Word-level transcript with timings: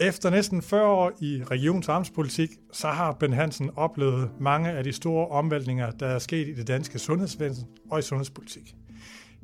Efter 0.00 0.30
næsten 0.30 0.62
40 0.62 0.82
år 0.82 1.12
i 1.20 1.42
regions- 1.50 1.88
og 1.88 1.96
amtspolitik, 1.96 2.50
så 2.72 2.88
har 2.88 3.12
Ben 3.12 3.32
Hansen 3.32 3.70
oplevet 3.76 4.30
mange 4.40 4.70
af 4.70 4.84
de 4.84 4.92
store 4.92 5.28
omvæltninger, 5.28 5.90
der 5.90 6.06
er 6.06 6.18
sket 6.18 6.48
i 6.48 6.54
det 6.54 6.68
danske 6.68 6.98
sundhedsvæsen 6.98 7.66
og 7.90 7.98
i 7.98 8.02
sundhedspolitik. 8.02 8.74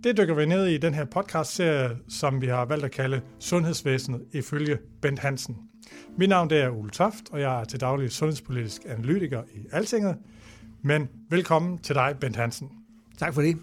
Det 0.04 0.16
dykker 0.16 0.34
vi 0.34 0.46
ned 0.46 0.66
i 0.66 0.78
den 0.78 0.94
her 0.94 1.04
podcast-serie, 1.04 1.90
som 2.08 2.40
vi 2.40 2.46
har 2.46 2.64
valgt 2.64 2.84
at 2.84 2.90
kalde 2.90 3.20
Sundhedsvæsenet 3.38 4.24
ifølge 4.32 4.78
Bent 5.02 5.18
Hansen. 5.18 5.56
Mit 6.18 6.28
navn 6.28 6.50
det 6.50 6.60
er 6.60 6.70
Ole 6.70 6.90
Toft, 6.90 7.30
og 7.30 7.40
jeg 7.40 7.60
er 7.60 7.64
til 7.64 7.80
daglig 7.80 8.10
sundhedspolitisk 8.10 8.82
analytiker 8.88 9.42
i 9.54 9.66
Altinget. 9.72 10.16
Men 10.82 11.08
velkommen 11.30 11.78
til 11.78 11.94
dig, 11.94 12.16
Bent 12.20 12.36
Hansen. 12.36 12.70
Tak 13.18 13.34
for 13.34 13.42
det. 13.42 13.56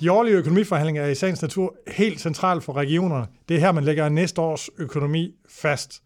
De 0.00 0.12
årlige 0.12 0.36
økonomiforhandlinger 0.36 1.02
er 1.02 1.08
i 1.08 1.14
sagens 1.14 1.42
natur 1.42 1.76
helt 1.88 2.20
centralt 2.20 2.64
for 2.64 2.72
regionerne. 2.72 3.26
Det 3.48 3.56
er 3.56 3.60
her, 3.60 3.72
man 3.72 3.84
lægger 3.84 4.08
næste 4.08 4.40
års 4.40 4.70
økonomi 4.78 5.34
fast. 5.48 6.02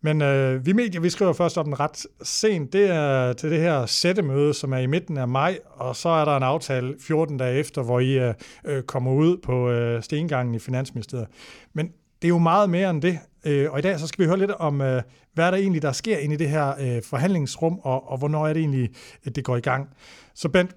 Men 0.00 0.22
øh, 0.22 0.66
vi 0.66 0.72
medier, 0.72 1.00
vi 1.00 1.10
skriver 1.10 1.32
først 1.32 1.58
om 1.58 1.64
den 1.64 1.80
ret 1.80 2.06
sent. 2.22 2.72
Det 2.72 2.90
er 2.90 3.32
til 3.32 3.50
det 3.50 3.60
her 3.60 3.86
sættemøde, 3.86 4.54
som 4.54 4.72
er 4.72 4.78
i 4.78 4.86
midten 4.86 5.16
af 5.16 5.28
maj, 5.28 5.58
og 5.70 5.96
så 5.96 6.08
er 6.08 6.24
der 6.24 6.36
en 6.36 6.42
aftale 6.42 6.94
14 7.00 7.36
dage 7.36 7.58
efter, 7.58 7.82
hvor 7.82 8.00
I 8.00 8.18
øh, 8.18 8.34
øh, 8.64 8.82
kommer 8.82 9.12
ud 9.12 9.36
på 9.36 9.70
øh, 9.70 10.02
stengangen 10.02 10.54
i 10.54 10.58
Finansministeriet. 10.58 11.26
Men 11.72 11.86
det 12.22 12.28
er 12.28 12.28
jo 12.28 12.38
meget 12.38 12.70
mere 12.70 12.90
end 12.90 13.02
det. 13.02 13.18
Øh, 13.44 13.72
og 13.72 13.78
i 13.78 13.82
dag 13.82 14.00
så 14.00 14.06
skal 14.06 14.22
vi 14.22 14.28
høre 14.28 14.38
lidt 14.38 14.50
om, 14.50 14.80
øh, 14.80 15.02
hvad 15.34 15.46
er 15.46 15.50
der 15.50 15.58
egentlig, 15.58 15.82
der 15.82 15.92
sker 15.92 16.18
inde 16.18 16.34
i 16.34 16.38
det 16.38 16.48
her 16.48 16.74
øh, 16.80 17.02
forhandlingsrum, 17.02 17.78
og, 17.82 18.10
og 18.10 18.18
hvornår 18.18 18.46
er 18.46 18.52
det 18.52 18.60
egentlig, 18.60 18.90
at 19.24 19.36
det 19.36 19.44
går 19.44 19.56
i 19.56 19.60
gang. 19.60 19.88
Så 20.34 20.48
Bent, 20.48 20.70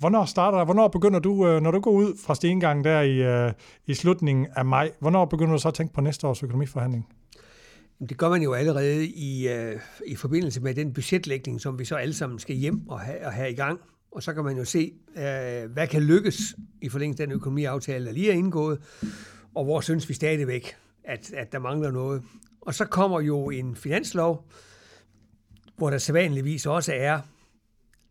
Hvornår 0.00 0.24
starter 0.24 0.58
der? 0.58 0.64
Hvornår 0.64 0.88
begynder 0.88 1.18
du, 1.18 1.48
øh, 1.48 1.60
når 1.62 1.70
du 1.70 1.80
går 1.80 1.90
ud 1.90 2.16
fra 2.26 2.34
stengangen 2.34 2.84
der 2.84 3.00
i, 3.00 3.46
øh, 3.46 3.52
i 3.86 3.94
slutningen 3.94 4.46
af 4.56 4.64
maj, 4.64 4.90
hvornår 5.00 5.24
begynder 5.24 5.52
du 5.52 5.58
så 5.58 5.68
at 5.68 5.74
tænke 5.74 5.94
på 5.94 6.00
næste 6.00 6.26
års 6.26 6.42
økonomiforhandling? 6.42 7.08
Det 8.08 8.18
gør 8.18 8.28
man 8.28 8.42
jo 8.42 8.52
allerede 8.52 9.06
i, 9.06 9.48
øh, 9.48 9.80
i 10.06 10.16
forbindelse 10.16 10.60
med 10.60 10.74
den 10.74 10.92
budgetlægning, 10.92 11.60
som 11.60 11.78
vi 11.78 11.84
så 11.84 11.96
alle 11.96 12.14
sammen 12.14 12.38
skal 12.38 12.56
hjem 12.56 12.88
og 12.88 13.00
have, 13.00 13.26
og 13.26 13.32
have 13.32 13.50
i 13.50 13.54
gang. 13.54 13.80
Og 14.12 14.22
så 14.22 14.34
kan 14.34 14.44
man 14.44 14.56
jo 14.56 14.64
se, 14.64 14.92
øh, 15.16 15.72
hvad 15.72 15.86
kan 15.86 16.02
lykkes 16.02 16.54
i 16.82 16.88
forlængelse 16.88 17.22
af 17.22 17.26
den 17.26 17.36
økonomiaftale, 17.36 18.06
der 18.06 18.12
lige 18.12 18.30
er 18.30 18.34
indgået, 18.34 18.78
og 19.54 19.64
hvor 19.64 19.80
synes 19.80 20.08
vi 20.08 20.14
stadigvæk, 20.14 20.76
at, 21.04 21.32
at 21.32 21.52
der 21.52 21.58
mangler 21.58 21.90
noget. 21.90 22.22
Og 22.60 22.74
så 22.74 22.84
kommer 22.84 23.20
jo 23.20 23.50
en 23.50 23.76
finanslov, 23.76 24.48
hvor 25.76 25.90
der 25.90 25.98
sædvanligvis 25.98 26.66
også 26.66 26.92
er 26.94 27.20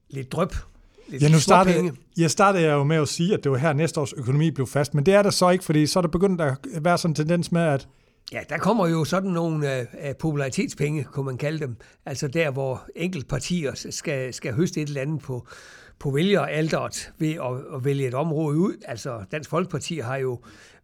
lidt 0.09 0.31
drøb 0.31 0.51
ja, 1.21 1.29
nu 1.29 1.39
startede, 1.39 1.91
jeg 2.17 2.31
startede 2.31 2.63
jeg 2.63 2.71
jo 2.71 2.83
med 2.83 2.97
at 2.97 3.07
sige, 3.07 3.33
at 3.33 3.43
det 3.43 3.52
var 3.52 3.57
her 3.57 3.73
næste 3.73 3.99
års 3.99 4.13
økonomi 4.13 4.52
blev 4.52 4.67
fast, 4.67 4.93
men 4.93 5.05
det 5.05 5.13
er 5.13 5.21
der 5.21 5.29
så 5.29 5.49
ikke, 5.49 5.63
fordi 5.63 5.85
så 5.85 5.99
er 5.99 6.02
der 6.02 6.09
begyndt 6.09 6.41
at 6.41 6.57
være 6.81 6.97
sådan 6.97 7.11
en 7.11 7.15
tendens 7.15 7.52
med, 7.52 7.61
at 7.61 7.88
Ja, 8.31 8.39
der 8.49 8.57
kommer 8.57 8.88
jo 8.88 9.05
sådan 9.05 9.30
nogle 9.30 9.87
uh, 9.93 10.15
popularitetspenge, 10.19 11.03
kunne 11.03 11.25
man 11.25 11.37
kalde 11.37 11.59
dem. 11.59 11.75
Altså 12.05 12.27
der, 12.27 12.52
hvor 12.52 12.83
enkelt 12.95 13.27
partier 13.27 13.87
skal, 13.89 14.33
skal 14.33 14.53
høste 14.53 14.81
et 14.81 14.87
eller 14.87 15.02
andet 15.02 15.21
på, 15.21 15.47
på 15.99 16.11
vælgeralderet 16.11 17.11
ved 17.17 17.33
at, 17.33 17.75
at 17.75 17.85
vælge 17.85 18.07
et 18.07 18.13
område 18.13 18.57
ud. 18.57 18.73
Altså 18.85 19.23
Dansk 19.31 19.49
Folkeparti 19.49 19.99
har 19.99 20.17
jo 20.17 20.39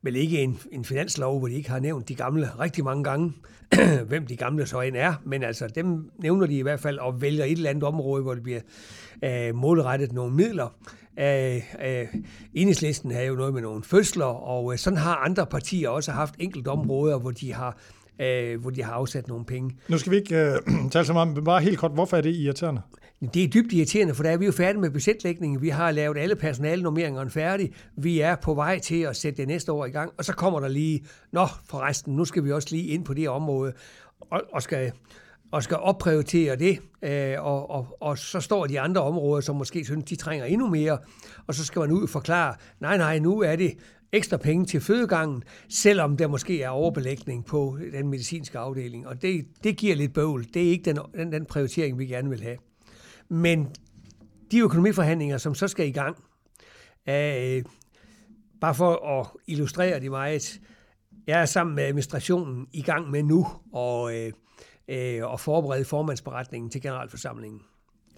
vel 0.06 0.16
ikke 0.16 0.42
en, 0.42 0.59
en 0.72 0.86
finanslov, 0.86 1.39
hvor 1.39 1.48
de 1.48 1.53
ikke 1.53 1.70
har 1.70 1.80
nævnt 1.80 2.09
de 2.09 2.16
gamle 2.16 2.50
rigtig 2.59 2.84
mange 2.84 3.03
gange, 3.03 3.34
hvem 4.09 4.28
de 4.28 4.36
gamle 4.36 4.66
så 4.66 4.81
end 4.81 4.95
er, 4.95 5.14
men 5.25 5.44
altså 5.44 5.67
dem 5.67 6.12
nævner 6.20 6.47
de 6.47 6.58
i 6.58 6.62
hvert 6.62 6.80
fald 6.80 6.97
og 6.97 7.22
vælger 7.22 7.45
et 7.45 7.52
eller 7.52 7.70
andet 7.70 7.84
område, 7.84 8.23
hvor 8.23 8.34
det 8.34 8.44
bliver 8.44 8.62
øh, 9.23 9.56
målrettet 9.56 10.14
nogle 10.14 10.36
midler. 10.36 10.75
Øh, 11.20 11.56
øh, 11.86 12.08
enhedslisten 12.53 13.12
har 13.12 13.22
jo 13.22 13.36
noget 13.36 13.53
med 13.53 13.62
nogle 13.62 13.84
fødsler, 13.84 14.25
og 14.25 14.73
øh, 14.73 14.78
sådan 14.78 15.00
har 15.00 15.16
andre 15.16 15.45
partier 15.45 15.89
også 15.89 16.12
haft 16.12 16.36
enkelte 16.40 16.67
områder, 16.67 17.19
hvor 17.19 17.31
de 17.31 17.53
har 17.53 17.78
øh, 18.22 18.62
hvor 18.62 18.69
de 18.69 18.84
har 18.84 18.94
afsat 18.94 19.28
nogle 19.28 19.46
penge. 19.46 19.78
Nu 19.90 19.97
skal 19.97 20.12
vi 20.12 20.18
ikke 20.18 20.35
øh, 20.35 20.59
tale 20.91 21.06
så 21.06 21.13
meget, 21.13 21.28
men 21.28 21.44
bare 21.44 21.62
helt 21.62 21.78
kort, 21.78 21.91
hvorfor 21.91 22.18
er 22.18 22.22
det 22.22 22.35
irriterende? 22.35 22.81
Det 23.34 23.44
er 23.44 23.48
dybt 23.48 23.74
irriterende, 23.74 24.16
for 24.16 24.24
der 24.24 24.30
er 24.30 24.38
vi 24.38 24.46
jo 24.46 24.52
færdige 24.52 24.81
med 24.81 24.90
budgetlægningen. 24.90 25.62
Vi 25.62 25.70
har 25.70 25.92
lavet 25.92 26.18
alle 26.18 26.36
personalnormeringerne 26.36 27.30
færdige. 27.30 27.74
Vi 27.98 28.20
er 28.20 28.36
på 28.36 28.53
vej 28.53 28.80
til 28.80 29.02
at 29.02 29.16
sætte 29.16 29.38
det 29.38 29.48
næste 29.48 29.72
år 29.72 29.86
i 29.86 29.90
gang, 29.90 30.12
og 30.18 30.26
så 30.26 30.34
kommer 30.34 30.59
der 30.59 30.68
lige, 30.68 31.06
nå 31.31 31.48
forresten, 31.70 32.16
nu 32.16 32.25
skal 32.25 32.44
vi 32.44 32.52
også 32.52 32.68
lige 32.72 32.88
ind 32.88 33.06
på 33.06 33.14
det 33.14 33.30
område, 33.30 33.74
og, 34.20 34.42
og 34.54 34.62
skal 34.62 34.92
og 35.52 35.64
skal 35.64 35.78
opprioritere 35.78 36.56
det, 36.56 36.80
øh, 37.02 37.46
og, 37.46 37.70
og, 37.70 37.98
og 38.00 38.18
så 38.18 38.40
står 38.40 38.66
de 38.66 38.80
andre 38.80 39.02
områder, 39.02 39.42
som 39.42 39.56
måske 39.56 39.86
synes, 39.86 40.06
de 40.06 40.16
trænger 40.16 40.46
endnu 40.46 40.68
mere, 40.68 40.98
og 41.48 41.56
så 41.56 41.66
skal 41.66 41.80
man 41.80 41.92
ud 41.92 42.04
og 42.04 42.09
forklare, 42.09 42.56
nej, 42.80 42.98
nej, 42.98 43.20
nu 43.20 43.42
er 43.42 43.56
det 43.56 43.74
ekstra 44.12 44.38
penge 44.38 44.66
til 44.66 44.81
fødegangen, 44.81 45.44
selvom 45.70 46.18
der 46.18 46.28
måske 46.28 46.62
er 46.62 46.70
overbelægning 46.70 47.46
på 47.46 47.78
den 47.92 48.08
medicinske 48.08 48.58
afdeling, 48.58 49.08
og 49.08 49.22
det, 49.22 49.46
det 49.64 49.78
giver 49.78 49.96
lidt 49.96 50.14
bøvl. 50.14 50.46
Det 50.54 50.66
er 50.66 50.70
ikke 50.70 50.86
den, 50.86 51.00
den, 51.18 51.31
den 51.31 51.46
prioritering, 51.46 52.00
vi 52.00 52.06
gerne 52.06 52.30
vil 52.30 52.42
have. 52.44 52.58
Men 53.35 53.75
de 54.51 54.59
økonomiforhandlinger, 54.59 55.38
som 55.38 55.56
så 55.56 55.68
skal 55.68 55.88
i 55.88 55.91
gang, 55.91 56.18
øh, 57.09 57.63
bare 58.62 58.75
for 58.75 59.19
at 59.19 59.28
illustrere 59.47 60.00
det 60.00 60.12
meget, 60.12 60.62
jeg 61.28 61.41
er 61.41 61.45
sammen 61.45 61.75
med 61.75 61.84
administrationen 61.84 62.68
i 62.74 62.81
gang 62.81 63.12
med 63.12 63.24
nu 63.24 63.47
og, 63.74 64.16
øh, 64.16 64.34
øh, 64.88 65.24
og 65.24 65.40
forberede 65.40 65.85
formandsberetningen 65.85 66.69
til 66.72 66.81
generalforsamlingen 66.81 67.62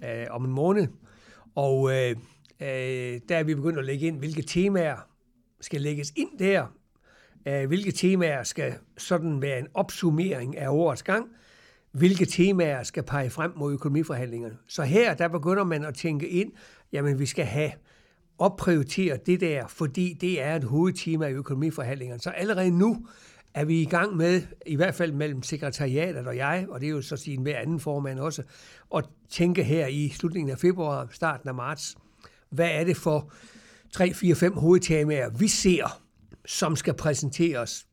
øh, 0.04 0.26
om 0.30 0.46
en 0.46 0.52
måned. 0.52 0.88
Og 1.56 1.92
øh, 1.92 2.16
øh, 2.62 3.20
der 3.30 3.38
er 3.38 3.44
vi 3.44 3.56
begyndt 3.56 3.80
at 3.80 3.86
lægge 3.86 4.08
ind, 4.08 4.18
hvilke 4.18 4.42
temaer 4.42 4.98
skal 5.62 5.82
lægges 5.82 6.14
ind 6.16 6.40
der, 6.40 6.68
øh, 7.46 7.68
hvilke 7.68 7.92
temaer 7.92 8.44
skal 8.44 8.74
sådan 8.98 9.42
være 9.42 9.60
en 9.60 9.68
opsummering 9.74 10.58
af 10.58 10.70
årets 10.70 11.04
gang, 11.04 11.28
hvilke 11.98 12.26
temaer 12.26 12.84
skal 12.84 13.04
pege 13.04 13.30
frem 13.30 13.54
mod 13.56 13.74
økonomiforhandlingerne. 13.74 14.58
Så 14.68 14.84
her, 14.84 15.14
der 15.14 15.28
begynder 15.28 15.64
man 15.64 15.86
at 15.86 15.96
tænke 15.96 16.30
ind, 16.30 16.52
jamen 16.92 17.20
vi 17.20 17.26
skal 17.26 17.46
have 17.46 17.72
opprioriteret 18.38 19.26
det 19.26 19.42
der, 19.42 19.68
fordi 19.68 20.18
det 20.22 20.42
er 20.42 20.56
et 20.56 20.64
hovedtema 20.64 21.28
i 21.28 21.34
økonomiforhandlingerne. 21.34 22.22
Så 22.22 22.30
allerede 22.30 22.72
nu 22.72 23.08
er 23.54 23.66
vi 23.66 23.82
i 23.82 23.86
gang 23.86 24.16
med, 24.16 24.42
i 24.66 24.76
hvert 24.76 24.96
fald 24.96 25.12
mellem 25.12 25.44
sekretariatet 25.44 26.28
og 26.28 26.38
jeg, 26.38 26.66
og 26.70 26.82
det 26.82 26.88
er 26.88 26.92
jo 26.92 27.02
så 27.02 27.18
sin 27.18 27.42
hver 27.42 27.58
anden 27.58 27.80
formand 27.80 28.20
også, 28.20 28.44
at 28.96 29.06
tænke 29.30 29.64
her 29.64 29.88
i 29.88 30.10
slutningen 30.10 30.52
af 30.52 30.58
februar, 30.58 31.08
starten 31.12 31.50
af 31.50 31.56
marts, 31.56 31.96
hvad 32.50 32.70
er 32.72 32.84
det 32.84 32.98
for 32.98 33.32
3, 33.92 34.14
4, 34.14 34.36
5 34.36 34.54
hovedtemaer, 34.54 35.30
vi 35.30 35.48
ser, 35.48 36.02
som 36.46 36.76
skal 36.76 36.94
præsenteres 36.94 37.87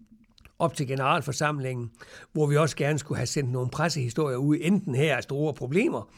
op 0.59 0.75
til 0.75 0.87
generalforsamlingen, 0.87 1.91
hvor 2.33 2.47
vi 2.47 2.57
også 2.57 2.77
gerne 2.77 2.99
skulle 2.99 3.19
have 3.19 3.27
sendt 3.27 3.53
nogle 3.53 3.71
pressehistorier 3.71 4.37
ud, 4.37 4.57
enten 4.61 4.95
her 4.95 5.17
er 5.17 5.21
store 5.21 5.55
problemer, 5.55 6.09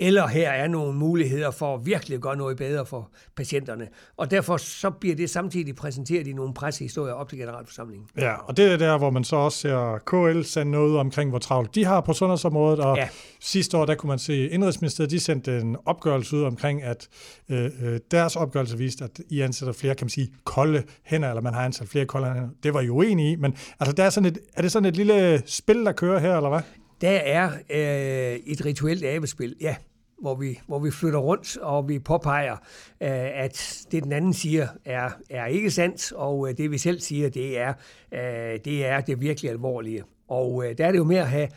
eller 0.00 0.26
her 0.26 0.50
er 0.50 0.68
nogle 0.68 0.94
muligheder 0.94 1.50
for 1.50 1.74
at 1.74 1.86
virkelig 1.86 2.18
gøre 2.18 2.36
noget 2.36 2.56
bedre 2.56 2.86
for 2.86 3.10
patienterne. 3.36 3.88
Og 4.16 4.30
derfor 4.30 4.56
så 4.56 4.90
bliver 4.90 5.16
det 5.16 5.30
samtidig 5.30 5.76
præsenteret 5.76 6.26
i 6.26 6.32
nogle 6.32 6.54
pressehistorier 6.54 7.12
op 7.12 7.28
til 7.28 7.38
generalforsamlingen. 7.38 8.08
Ja, 8.18 8.34
og 8.34 8.56
det 8.56 8.72
er 8.72 8.76
der, 8.76 8.98
hvor 8.98 9.10
man 9.10 9.24
så 9.24 9.36
også 9.36 9.58
ser 9.58 9.98
KL 10.06 10.42
sende 10.42 10.72
noget 10.72 10.98
omkring, 10.98 11.30
hvor 11.30 11.38
travlt 11.38 11.74
de 11.74 11.84
har 11.84 12.00
på 12.00 12.12
sundhedsområdet, 12.12 12.80
og 12.80 12.96
ja. 12.96 13.08
sidste 13.40 13.76
år, 13.76 13.86
der 13.86 13.94
kunne 13.94 14.08
man 14.08 14.18
se, 14.18 14.48
Indrigsministeriet, 14.48 15.10
de 15.10 15.20
sendte 15.20 15.58
en 15.58 15.76
opgørelse 15.86 16.36
ud 16.36 16.42
omkring, 16.42 16.82
at 16.82 17.08
øh, 17.48 17.70
øh, 17.82 18.00
deres 18.10 18.36
opgørelse 18.36 18.78
viste, 18.78 19.04
at 19.04 19.20
I 19.30 19.40
ansætter 19.40 19.72
flere, 19.72 19.94
kan 19.94 20.04
man 20.04 20.10
sige, 20.10 20.32
kolde 20.44 20.82
hænder, 21.04 21.28
eller 21.28 21.42
man 21.42 21.54
har 21.54 21.64
ansat 21.64 21.88
flere 21.88 22.06
kolde 22.06 22.26
hænder. 22.26 22.48
Det 22.62 22.74
var 22.74 22.80
I 22.80 22.88
uenige 22.88 23.32
i, 23.32 23.36
men 23.36 23.56
altså, 23.80 23.92
der 23.92 24.04
er, 24.04 24.10
sådan 24.10 24.28
et, 24.28 24.38
er 24.54 24.62
det 24.62 24.72
sådan 24.72 24.86
et 24.86 24.96
lille 24.96 25.42
spil, 25.46 25.84
der 25.84 25.92
kører 25.92 26.18
her, 26.18 26.36
eller 26.36 26.48
hvad? 26.48 26.60
Der 27.02 27.10
er 27.10 27.50
øh, 27.70 28.40
et 28.46 28.64
rituelt 28.64 29.04
abespil, 29.04 29.56
ja, 29.60 29.76
hvor 30.20 30.34
vi, 30.34 30.60
hvor 30.66 30.78
vi 30.78 30.90
flytter 30.90 31.18
rundt, 31.18 31.56
og 31.56 31.88
vi 31.88 31.98
påpeger, 31.98 32.52
øh, 33.00 33.42
at 33.44 33.86
det, 33.92 34.04
den 34.04 34.12
anden 34.12 34.34
siger, 34.34 34.68
er, 34.84 35.10
er 35.30 35.46
ikke 35.46 35.70
sandt, 35.70 36.12
og 36.12 36.48
øh, 36.48 36.56
det, 36.56 36.70
vi 36.70 36.78
selv 36.78 37.00
siger, 37.00 37.28
det 37.28 37.58
er, 37.58 37.72
øh, 38.12 38.58
det 38.64 38.86
er 38.86 39.00
det 39.00 39.20
virkelig 39.20 39.50
alvorlige. 39.50 40.02
Og 40.28 40.64
øh, 40.64 40.78
der 40.78 40.86
er 40.86 40.90
det 40.90 40.98
jo 40.98 41.04
med 41.04 41.16
at 41.16 41.28
have 41.28 41.48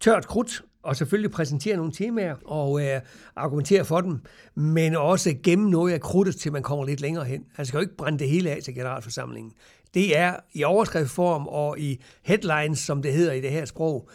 tørt 0.00 0.26
krudt, 0.26 0.62
og 0.82 0.96
selvfølgelig 0.96 1.30
præsentere 1.30 1.76
nogle 1.76 1.92
temaer 1.92 2.34
og 2.44 2.84
øh, 2.84 3.00
argumentere 3.36 3.84
for 3.84 4.00
dem, 4.00 4.20
men 4.54 4.96
også 4.96 5.34
gemme 5.42 5.70
noget 5.70 5.92
af 5.92 6.00
krudtet, 6.00 6.36
til 6.36 6.52
man 6.52 6.62
kommer 6.62 6.84
lidt 6.84 7.00
længere 7.00 7.24
hen. 7.24 7.40
Altså, 7.40 7.56
Han 7.56 7.66
skal 7.66 7.78
jo 7.78 7.80
ikke 7.80 7.96
brænde 7.96 8.18
det 8.18 8.28
hele 8.28 8.50
af 8.50 8.62
til 8.62 8.74
generalforsamlingen. 8.74 9.52
Det 9.94 10.18
er 10.18 10.36
i 10.52 10.64
overskriftform 10.64 11.46
og 11.46 11.78
i 11.78 12.02
headlines, 12.22 12.78
som 12.78 13.02
det 13.02 13.12
hedder 13.12 13.32
i 13.32 13.40
det 13.40 13.50
her 13.50 13.64
sprog, 13.64 14.08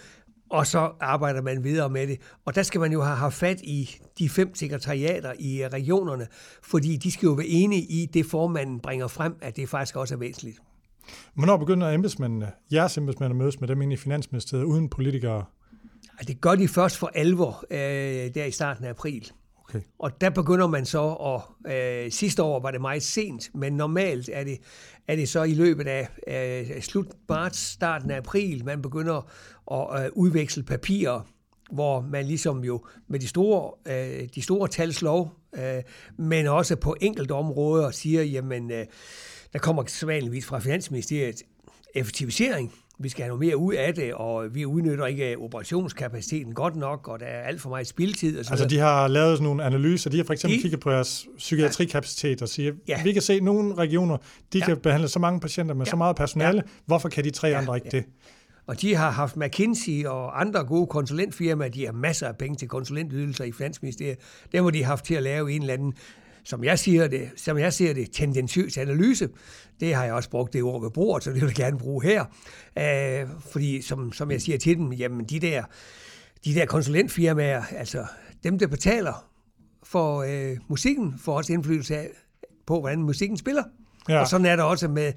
og 0.50 0.68
så 0.68 0.92
arbejder 1.00 1.42
man 1.42 1.64
videre 1.64 1.90
med 1.90 2.08
det. 2.08 2.22
Og 2.46 2.56
der 2.56 2.64
skal 2.64 2.82
man 2.82 2.92
jo 2.92 3.02
have 3.02 3.16
haft 3.16 3.36
fat 3.36 3.62
i 3.62 3.98
de 4.20 4.30
fem 4.30 4.56
sekretariater 4.56 5.34
i 5.40 5.68
regionerne, 5.68 6.28
fordi 6.64 6.98
de 6.98 7.12
skal 7.12 7.28
jo 7.28 7.34
være 7.34 7.48
enige 7.48 7.82
i 7.82 8.06
det, 8.06 8.26
formanden 8.26 8.80
bringer 8.80 9.08
frem, 9.08 9.36
at 9.42 9.56
det 9.56 9.70
faktisk 9.70 9.96
også 9.96 10.16
er 10.16 10.20
væsentligt. 10.20 10.58
Hvornår 11.34 11.58
begynder 11.58 11.90
embedsmændene, 11.90 12.52
jeres 12.74 12.98
embedsmænd 12.98 13.32
at 13.32 13.36
mødes 13.36 13.60
med 13.60 13.68
dem 13.68 13.82
inde 13.82 13.94
i 13.94 13.98
Finansministeriet 13.98 14.64
uden 14.64 14.90
politikere? 14.90 15.44
Det 16.28 16.42
gør 16.42 16.56
de 16.56 16.68
først 16.68 16.98
for 16.98 17.12
alvor 17.16 17.64
øh, 17.72 18.34
der 18.36 18.46
i 18.46 18.52
starten 18.52 18.86
af 18.86 18.90
april. 18.90 19.32
Okay. 19.70 19.82
Og 20.00 20.22
der 20.22 20.30
begynder 20.30 20.68
man 20.68 20.86
så, 20.86 21.00
og 21.00 21.44
øh, 21.68 22.12
sidste 22.12 22.44
år 22.44 22.60
var 22.60 22.72
det 22.72 22.82
meget 22.82 23.04
sent, 23.04 23.50
men 23.56 23.74
normalt 23.74 24.30
er 24.34 24.44
det, 24.44 24.58
er 25.08 25.16
det 25.16 25.30
så 25.30 25.44
i 25.44 25.54
løbet 25.54 25.88
af 25.88 26.08
øh, 26.28 26.82
slut 26.82 27.08
marts, 27.30 27.60
starten 27.60 28.12
af 28.12 28.18
april, 28.18 28.66
man 28.66 28.82
begynder 28.82 29.30
at 29.72 30.04
øh, 30.06 30.10
udveksle 30.14 30.64
papirer, 30.64 31.22
hvor 31.72 32.02
man 32.02 32.26
ligesom 32.26 32.64
jo 32.64 32.86
med 33.08 33.20
de 33.20 33.28
store, 33.28 33.72
øh, 34.22 34.28
de 34.36 34.42
store 34.42 34.68
talslov, 34.68 35.34
øh, 35.58 35.82
men 36.18 36.48
også 36.48 36.76
på 36.76 36.96
enkelte 37.02 37.32
områder 37.32 37.92
siger, 37.92 38.24
jamen, 38.24 38.72
øh, 38.72 38.86
der 39.54 39.60
kommer 39.60 39.84
sædvanligvis 39.88 40.46
fra 40.46 40.60
Finansministeriet 40.60 41.36
effektivisering, 41.96 42.74
vi 43.00 43.10
skal 43.10 43.24
have 43.24 43.28
noget 43.30 43.40
mere 43.46 43.58
ud 43.58 43.74
af 43.74 43.94
det, 43.96 44.14
og 44.14 44.56
vi 44.56 44.66
udnytter 44.66 45.06
ikke 45.06 45.38
operationskapaciteten 45.38 46.54
godt 46.54 46.76
nok, 46.76 47.08
og 47.08 47.20
der 47.20 47.26
er 47.26 47.42
alt 47.42 47.62
for 47.62 47.70
meget 47.70 47.88
spildtid. 47.88 48.40
Og 48.40 48.46
så 48.46 48.52
Altså, 48.52 48.68
de 48.68 48.78
har 48.80 49.08
lavet 49.08 49.38
sådan 49.38 49.44
nogle 49.44 49.64
analyser. 49.64 50.10
De 50.10 50.18
har 50.18 50.24
for 50.24 50.34
eksempel 50.34 50.58
De- 50.58 50.62
kigget 50.62 50.80
på 50.80 50.92
jeres 50.92 51.28
psykiatrikapacitet 51.38 52.42
og 52.42 52.50
siger, 52.50 52.74
Ja. 52.88 53.04
vi 53.04 53.14
kan 53.14 53.22
se, 53.22 53.34
at 53.34 53.44
nogle 53.44 53.76
regioner, 53.76 54.18
de 54.54 54.58
Ja. 54.60 54.66
kan 54.66 54.78
behandle 54.78 55.08
så 55.08 55.20
mange 55.20 55.40
patienter 55.40 55.76
med 55.76 55.86
Ja. 55.86 55.90
så 55.90 55.96
meget 55.96 56.16
personale. 56.16 56.58
Ja. 56.58 56.72
Hvorfor 56.86 57.10
kan 57.10 57.24
de 57.24 57.30
tre 57.30 57.48
Ja. 57.48 57.58
andre 57.58 57.76
ikke 57.78 57.90
Ja. 57.94 57.98
det? 57.98 58.06
Og 58.68 58.82
de 58.82 58.96
har 58.96 59.12
haft 59.12 59.38
McKinsey 59.38 60.06
og 60.06 60.42
andre 60.42 60.66
gode 60.66 60.88
konsulentfirmaer. 60.88 61.70
De 61.70 61.86
har 61.86 61.92
masser 61.92 62.28
af 62.28 62.38
penge 62.38 62.56
til 62.56 62.68
konsulentydelser 62.68 63.44
i 63.44 63.52
Finansministeriet. 63.52 64.18
Dem 64.52 64.64
har 64.64 64.72
de 64.72 64.84
haft 64.84 65.06
til 65.06 65.14
at 65.14 65.24
lave 65.24 65.52
en 65.52 65.62
eller 65.62 65.74
anden, 65.74 65.94
som 66.44 66.64
jeg 66.64 66.80
siger 66.80 67.08
det, 67.08 67.30
som 67.36 67.58
jeg 67.58 67.74
ser 67.74 67.94
det, 67.94 68.12
tendensiøs 68.12 68.78
analyse. 68.78 69.30
Det 69.80 69.96
har 69.96 70.04
jeg 70.04 70.14
også 70.14 70.30
brugt 70.30 70.54
det 70.54 70.64
ord 70.64 70.82
ved 70.82 70.92
bordet, 70.92 71.24
så 71.24 71.30
det 71.32 71.42
vil 71.42 71.48
jeg 71.48 71.56
gerne 71.56 71.78
bruge 71.78 72.04
her. 72.04 72.26
Øh, 72.78 73.30
fordi 73.52 73.82
som, 73.82 74.14
som 74.14 74.32
jeg 74.32 74.42
siger 74.42 74.58
til 74.58 74.78
dem, 74.78 74.94
jamen 74.94 75.26
de 75.26 75.40
der, 75.40 75.64
de 76.46 76.54
der 76.54 76.66
konsulentfirmaer, 76.66 77.64
altså 77.72 78.06
dem, 78.44 78.60
der 78.60 78.68
betaler 78.68 79.28
for 79.84 80.22
øh, 80.22 80.58
musikken, 80.68 81.20
får 81.20 81.38
også 81.38 81.54
indflydelse 81.54 81.98
af, 81.98 82.10
på, 82.66 82.80
hvordan 82.80 83.04
musikken 83.04 83.38
spiller. 83.38 83.64
Ja. 84.10 84.20
Og 84.20 84.28
sådan 84.28 84.46
er 84.46 84.56
der 84.56 84.64
også 84.64 84.88
med, 84.88 85.14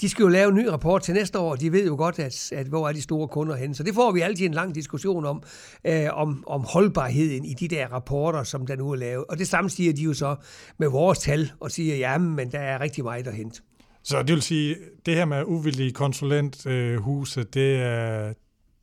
de 0.00 0.08
skal 0.08 0.22
jo 0.22 0.28
lave 0.28 0.48
en 0.48 0.54
ny 0.54 0.66
rapport 0.66 1.02
til 1.02 1.14
næste 1.14 1.38
år, 1.38 1.50
og 1.50 1.60
de 1.60 1.72
ved 1.72 1.86
jo 1.86 1.96
godt, 1.96 2.18
at, 2.18 2.52
at 2.52 2.66
hvor 2.66 2.88
er 2.88 2.92
de 2.92 3.02
store 3.02 3.28
kunder 3.28 3.56
henne. 3.56 3.74
Så 3.74 3.82
det 3.82 3.94
får 3.94 4.12
vi 4.12 4.20
altid 4.20 4.46
en 4.46 4.54
lang 4.54 4.74
diskussion 4.74 5.26
om, 5.26 5.42
øh, 5.86 6.06
om, 6.12 6.44
om 6.46 6.64
holdbarheden 6.68 7.44
i 7.44 7.54
de 7.54 7.68
der 7.68 7.86
rapporter, 7.86 8.42
som 8.42 8.66
der 8.66 8.76
nu 8.76 8.90
er 8.90 8.96
lavet. 8.96 9.24
Og 9.28 9.38
det 9.38 9.48
samme 9.48 9.70
siger 9.70 9.92
de 9.92 10.02
jo 10.02 10.14
så 10.14 10.36
med 10.78 10.88
vores 10.88 11.18
tal, 11.18 11.52
og 11.60 11.70
siger, 11.70 11.96
ja, 11.96 12.18
men 12.18 12.52
der 12.52 12.58
er 12.58 12.80
rigtig 12.80 13.04
meget 13.04 13.26
at 13.26 13.34
hente. 13.34 13.62
Så 14.04 14.22
det 14.22 14.32
vil 14.34 14.42
sige, 14.42 14.76
det 15.06 15.14
her 15.14 15.24
med 15.24 15.44
uvillige 15.46 15.92
konsulenthuse, 15.92 17.44
det, 17.44 17.76
er, 17.76 18.32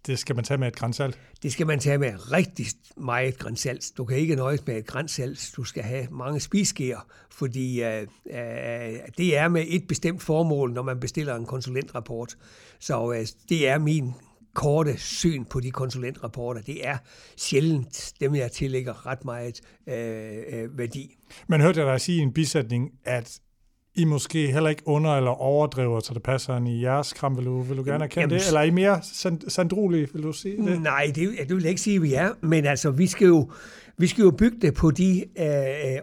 det 0.07 0.19
skal 0.19 0.36
man 0.36 0.46
tage 0.46 0.57
med 0.57 0.68
et 0.68 0.75
grænsalt. 0.75 1.19
Det 1.44 1.51
skal 1.51 1.68
man 1.68 1.80
tage 1.80 1.98
med 1.98 2.31
rigtig 2.31 2.66
meget 2.98 3.38
grænsalt. 3.38 3.92
Du 3.98 4.06
kan 4.06 4.18
ikke 4.18 4.36
nøjes 4.36 4.68
med 4.68 4.78
et 4.78 4.86
grænsalt. 4.86 5.51
Du 5.56 5.63
skal 5.63 5.84
have 5.84 6.07
mange 6.12 6.40
spiskeer, 6.40 7.07
fordi 7.31 7.84
øh, 7.84 8.01
øh, 8.01 8.94
det 9.18 9.38
er 9.38 9.48
med 9.48 9.66
et 9.68 9.88
bestemt 9.88 10.22
formål, 10.22 10.74
når 10.74 10.81
man 10.81 11.00
bestiller 11.00 11.36
en 11.36 11.46
konsulentrapport. 11.46 12.38
Så 12.80 13.12
øh, 13.12 13.28
det 13.50 13.68
er 13.68 13.78
min 13.78 14.13
korte 14.54 14.98
syn 14.98 15.46
på 15.46 15.60
de 15.60 15.72
konsulentrapporter. 15.72 16.62
Det 16.62 16.88
er 16.88 16.98
sjældent 17.38 18.13
dem, 18.19 18.36
jeg 18.36 18.52
tillægger 18.52 19.06
ret 19.06 19.25
meget 19.25 19.62
øh, 19.88 20.38
øh, 20.50 20.78
værdi. 20.78 21.16
Men 21.48 21.62
hørte 21.62 21.81
dig 21.81 22.02
sige 22.02 22.18
i 22.18 22.22
en 22.22 22.34
bisætning, 22.34 22.92
at 23.06 23.40
I 23.96 24.06
måske 24.06 24.52
heller 24.52 24.70
ikke 24.70 24.82
under- 24.86 25.16
eller 25.18 25.32
overdriver, 25.32 26.00
så 26.00 26.14
det 26.14 26.24
passer 26.24 26.58
ind 26.58 26.68
i 26.68 26.82
jeres 26.84 27.14
kram. 27.14 27.38
Vil 27.38 27.46
du, 27.46 27.62
vil 27.62 27.78
du 27.78 27.84
gerne 27.84 28.04
erkende 28.04 28.22
Jamen, 28.22 28.40
det? 28.40 28.48
Eller 28.48 28.60
er 28.60 28.64
I 28.64 28.70
mere 28.70 29.00
sand- 29.14 29.50
sandrolige, 29.50 30.08
vil 30.14 30.24
du 30.24 30.32
sige 30.34 30.58
det? 30.58 30.82
Nej, 30.82 31.12
det, 31.16 31.30
det 31.48 31.56
vil 31.56 31.62
jeg 31.64 31.70
ikke 31.70 31.82
sige, 31.82 31.96
at 31.96 32.02
vi 32.02 32.14
er. 32.14 32.32
Men 32.42 32.66
altså, 32.66 32.92
vi 32.92 33.08
skal 33.08 33.28
jo, 33.28 33.52
vi 33.98 34.08
skal 34.08 34.22
jo 34.24 34.32
bygge 34.32 34.58
det 34.62 34.74
på 34.74 34.92
de 34.92 35.24
øh, 35.40 35.46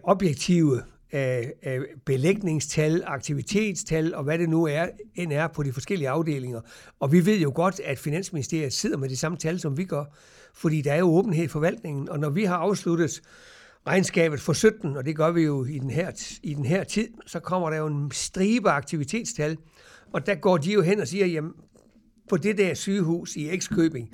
objektive 0.03 0.81
øh, 1.13 1.39
øh, 1.67 1.81
belægningstal, 2.07 3.03
aktivitetstal 3.07 4.15
og 4.15 4.25
hvad 4.25 4.39
det 4.39 4.49
nu 4.49 4.65
er, 4.67 4.87
end 5.15 5.33
er 5.33 5.47
på 5.49 5.63
de 5.63 5.73
forskellige 5.73 6.09
afdelinger. 6.09 6.61
Og 7.01 7.13
vi 7.13 7.27
ved 7.27 7.39
jo 7.41 7.53
godt, 7.55 7.81
at 7.85 7.99
Finansministeriet 7.99 8.73
sidder 8.73 8.97
med 8.99 9.09
de 9.09 9.17
samme 9.17 9.39
tal, 9.39 9.61
som 9.61 9.77
vi 9.79 9.85
gør, 9.85 10.05
fordi 10.55 10.81
der 10.81 10.93
er 10.93 10.99
jo 10.99 11.07
åbenhed 11.07 11.45
i 11.45 11.49
forvaltningen. 11.49 12.09
Og 12.09 12.19
når 12.19 12.31
vi 12.31 12.45
har 12.45 12.57
afsluttet 12.57 13.21
regnskabet 13.87 14.41
for 14.41 14.53
17, 14.53 14.97
og 14.97 15.05
det 15.05 15.17
gør 15.17 15.31
vi 15.31 15.43
jo 15.43 15.65
i 15.65 15.79
den 15.79 15.91
her, 15.91 16.39
i 16.43 16.55
den 16.55 16.65
her 16.65 16.85
tid, 16.85 17.09
så 17.27 17.41
kommer 17.41 17.71
der 17.71 17.77
jo 17.77 17.87
en 17.87 18.11
stribe 18.11 18.71
aktivitetstal, 18.71 19.57
og 20.13 20.27
der 20.27 20.35
går 20.35 20.57
de 20.57 20.73
jo 20.73 20.83
hen 20.83 21.01
og 21.01 21.09
siger, 21.09 21.27
jamen, 21.27 21.53
på 22.29 22.37
det 22.37 22.59
der 22.59 22.75
sygehus 22.75 23.37
i 23.37 23.51
Ekskøbing, 23.51 24.11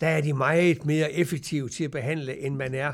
der 0.00 0.08
er 0.08 0.20
de 0.20 0.32
meget 0.32 0.84
mere 0.84 1.12
effektive 1.12 1.68
til 1.68 1.84
at 1.84 1.90
behandle, 1.90 2.38
end 2.38 2.56
man 2.56 2.74
er 2.74 2.92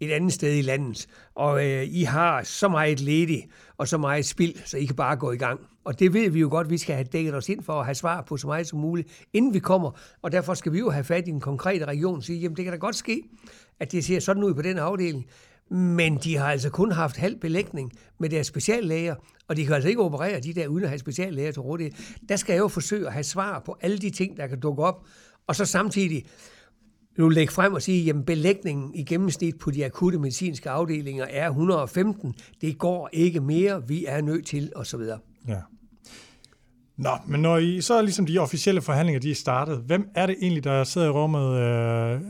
et 0.00 0.10
andet 0.12 0.32
sted 0.32 0.58
i 0.58 0.62
landet. 0.62 1.06
Og 1.34 1.66
øh, 1.66 1.86
I 1.88 2.02
har 2.02 2.42
så 2.42 2.68
meget 2.68 3.00
ledig 3.00 3.48
og 3.78 3.88
så 3.88 3.98
meget 3.98 4.26
spild, 4.26 4.54
så 4.64 4.76
I 4.76 4.84
kan 4.84 4.96
bare 4.96 5.16
gå 5.16 5.32
i 5.32 5.36
gang. 5.36 5.60
Og 5.84 5.98
det 5.98 6.14
ved 6.14 6.30
vi 6.30 6.40
jo 6.40 6.48
godt, 6.50 6.70
vi 6.70 6.78
skal 6.78 6.94
have 6.94 7.08
dækket 7.12 7.34
os 7.34 7.48
ind 7.48 7.62
for 7.62 7.72
at 7.72 7.84
have 7.84 7.94
svar 7.94 8.22
på 8.22 8.36
så 8.36 8.46
meget 8.46 8.66
som 8.66 8.78
muligt, 8.78 9.26
inden 9.32 9.54
vi 9.54 9.58
kommer. 9.58 9.90
Og 10.22 10.32
derfor 10.32 10.54
skal 10.54 10.72
vi 10.72 10.78
jo 10.78 10.90
have 10.90 11.04
fat 11.04 11.28
i 11.28 11.30
en 11.30 11.40
konkret 11.40 11.88
region 11.88 12.16
og 12.16 12.22
sige, 12.22 12.38
jamen 12.38 12.56
det 12.56 12.64
kan 12.64 12.72
da 12.72 12.78
godt 12.78 12.96
ske, 12.96 13.22
at 13.80 13.92
det 13.92 14.04
ser 14.04 14.20
sådan 14.20 14.42
ud 14.42 14.54
på 14.54 14.62
den 14.62 14.78
afdeling. 14.78 15.26
Men 15.70 16.16
de 16.16 16.36
har 16.36 16.46
altså 16.46 16.70
kun 16.70 16.92
haft 16.92 17.16
halv 17.16 17.36
belægning 17.36 17.92
med 18.18 18.28
deres 18.28 18.46
speciallæger, 18.46 19.14
og 19.48 19.56
de 19.56 19.64
kan 19.64 19.74
altså 19.74 19.88
ikke 19.88 20.02
operere 20.02 20.40
de 20.40 20.54
der 20.54 20.68
uden 20.68 20.84
at 20.84 20.90
have 20.90 20.98
speciallæger 20.98 21.52
til 21.52 21.62
rådighed. 21.62 21.92
Der 22.28 22.36
skal 22.36 22.52
jeg 22.52 22.60
jo 22.60 22.68
forsøge 22.68 23.06
at 23.06 23.12
have 23.12 23.24
svar 23.24 23.62
på 23.66 23.76
alle 23.80 23.98
de 23.98 24.10
ting, 24.10 24.36
der 24.36 24.46
kan 24.46 24.60
dukke 24.60 24.82
op, 24.82 25.06
og 25.46 25.56
så 25.56 25.64
samtidig 25.64 26.24
nu 27.20 27.28
lægge 27.28 27.52
frem 27.52 27.74
og 27.74 27.82
sige, 27.82 28.10
at 28.10 28.26
belægningen 28.26 28.94
i 28.94 29.04
gennemsnit 29.04 29.58
på 29.58 29.70
de 29.70 29.84
akutte 29.84 30.18
medicinske 30.18 30.70
afdelinger 30.70 31.24
er 31.30 31.48
115. 31.48 32.34
Det 32.60 32.78
går 32.78 33.10
ikke 33.12 33.40
mere, 33.40 33.88
vi 33.88 34.04
er 34.08 34.20
nødt 34.20 34.46
til, 34.46 34.72
og 34.76 34.86
så 34.86 34.96
videre. 34.96 35.18
Ja. 35.48 35.58
Nå, 36.96 37.10
men 37.26 37.40
når 37.40 37.56
I, 37.56 37.80
så 37.80 37.94
er 37.94 38.02
ligesom 38.02 38.26
de 38.26 38.38
officielle 38.38 38.80
forhandlinger, 38.80 39.20
de 39.20 39.30
er 39.30 39.34
startet. 39.34 39.78
Hvem 39.86 40.08
er 40.14 40.26
det 40.26 40.36
egentlig, 40.40 40.64
der 40.64 40.84
sidder 40.84 41.06
i 41.06 41.10
rummet? 41.10 41.56
Øh, 41.56 42.20